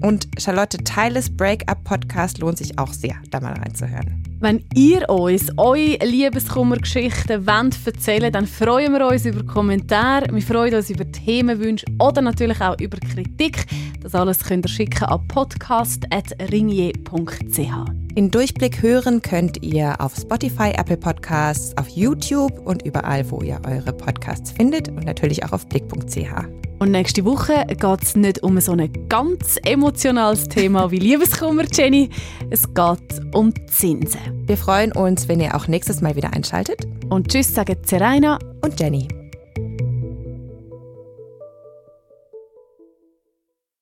Und 0.00 0.26
Charlotte 0.38 0.78
Teiles 0.78 1.28
Break-up-Podcast 1.28 2.38
lohnt 2.38 2.56
sich 2.56 2.78
auch 2.78 2.94
sehr, 2.94 3.16
da 3.30 3.40
mal 3.40 3.52
reinzuhören. 3.52 4.27
Wenn 4.40 4.64
ihr 4.72 5.10
uns 5.10 5.50
eure 5.56 5.98
Liebeskummergeschichten 6.04 7.44
wollt 7.44 7.76
erzählen 7.84 8.32
dann 8.32 8.46
freuen 8.46 8.92
wir 8.92 9.08
uns 9.08 9.24
über 9.24 9.44
Kommentare, 9.44 10.32
wir 10.32 10.42
freuen 10.42 10.74
uns 10.74 10.90
über 10.90 11.10
Themenwünsche 11.10 11.84
oder 11.98 12.22
natürlich 12.22 12.60
auch 12.60 12.78
über 12.78 12.98
Kritik. 12.98 13.66
Das 14.00 14.14
alles 14.14 14.38
könnt 14.38 14.66
ihr 14.66 14.68
schicken 14.68 15.02
an 15.04 15.26
podcast.ringier.ch. 15.26 18.14
Den 18.14 18.30
Durchblick 18.30 18.80
hören 18.80 19.22
könnt 19.22 19.60
ihr 19.62 20.00
auf 20.00 20.14
Spotify, 20.14 20.70
Apple 20.70 20.98
Podcasts, 20.98 21.76
auf 21.76 21.88
YouTube 21.88 22.64
und 22.64 22.82
überall, 22.82 23.28
wo 23.30 23.42
ihr 23.42 23.60
eure 23.66 23.92
Podcasts 23.92 24.52
findet 24.52 24.88
und 24.88 25.04
natürlich 25.04 25.44
auch 25.44 25.52
auf 25.52 25.66
blick.ch. 25.66 26.67
Und 26.78 26.92
nächste 26.92 27.24
Woche 27.24 27.66
geht 27.66 28.02
es 28.02 28.16
nicht 28.16 28.42
um 28.42 28.60
so 28.60 28.72
ein 28.72 29.08
ganz 29.08 29.58
emotionales 29.64 30.48
Thema 30.48 30.90
wie 30.90 30.98
Liebeskummer, 30.98 31.64
Jenny. 31.72 32.08
Es 32.50 32.72
geht 32.72 33.34
um 33.34 33.52
Zinsen. 33.66 34.20
Wir 34.46 34.56
freuen 34.56 34.92
uns, 34.92 35.28
wenn 35.28 35.40
ihr 35.40 35.54
auch 35.56 35.66
nächstes 35.66 36.00
Mal 36.00 36.14
wieder 36.14 36.32
einschaltet. 36.32 36.86
Und 37.08 37.28
tschüss 37.28 37.52
sagen 37.52 37.76
Zeraina 37.82 38.38
und 38.62 38.78
Jenny. 38.78 39.27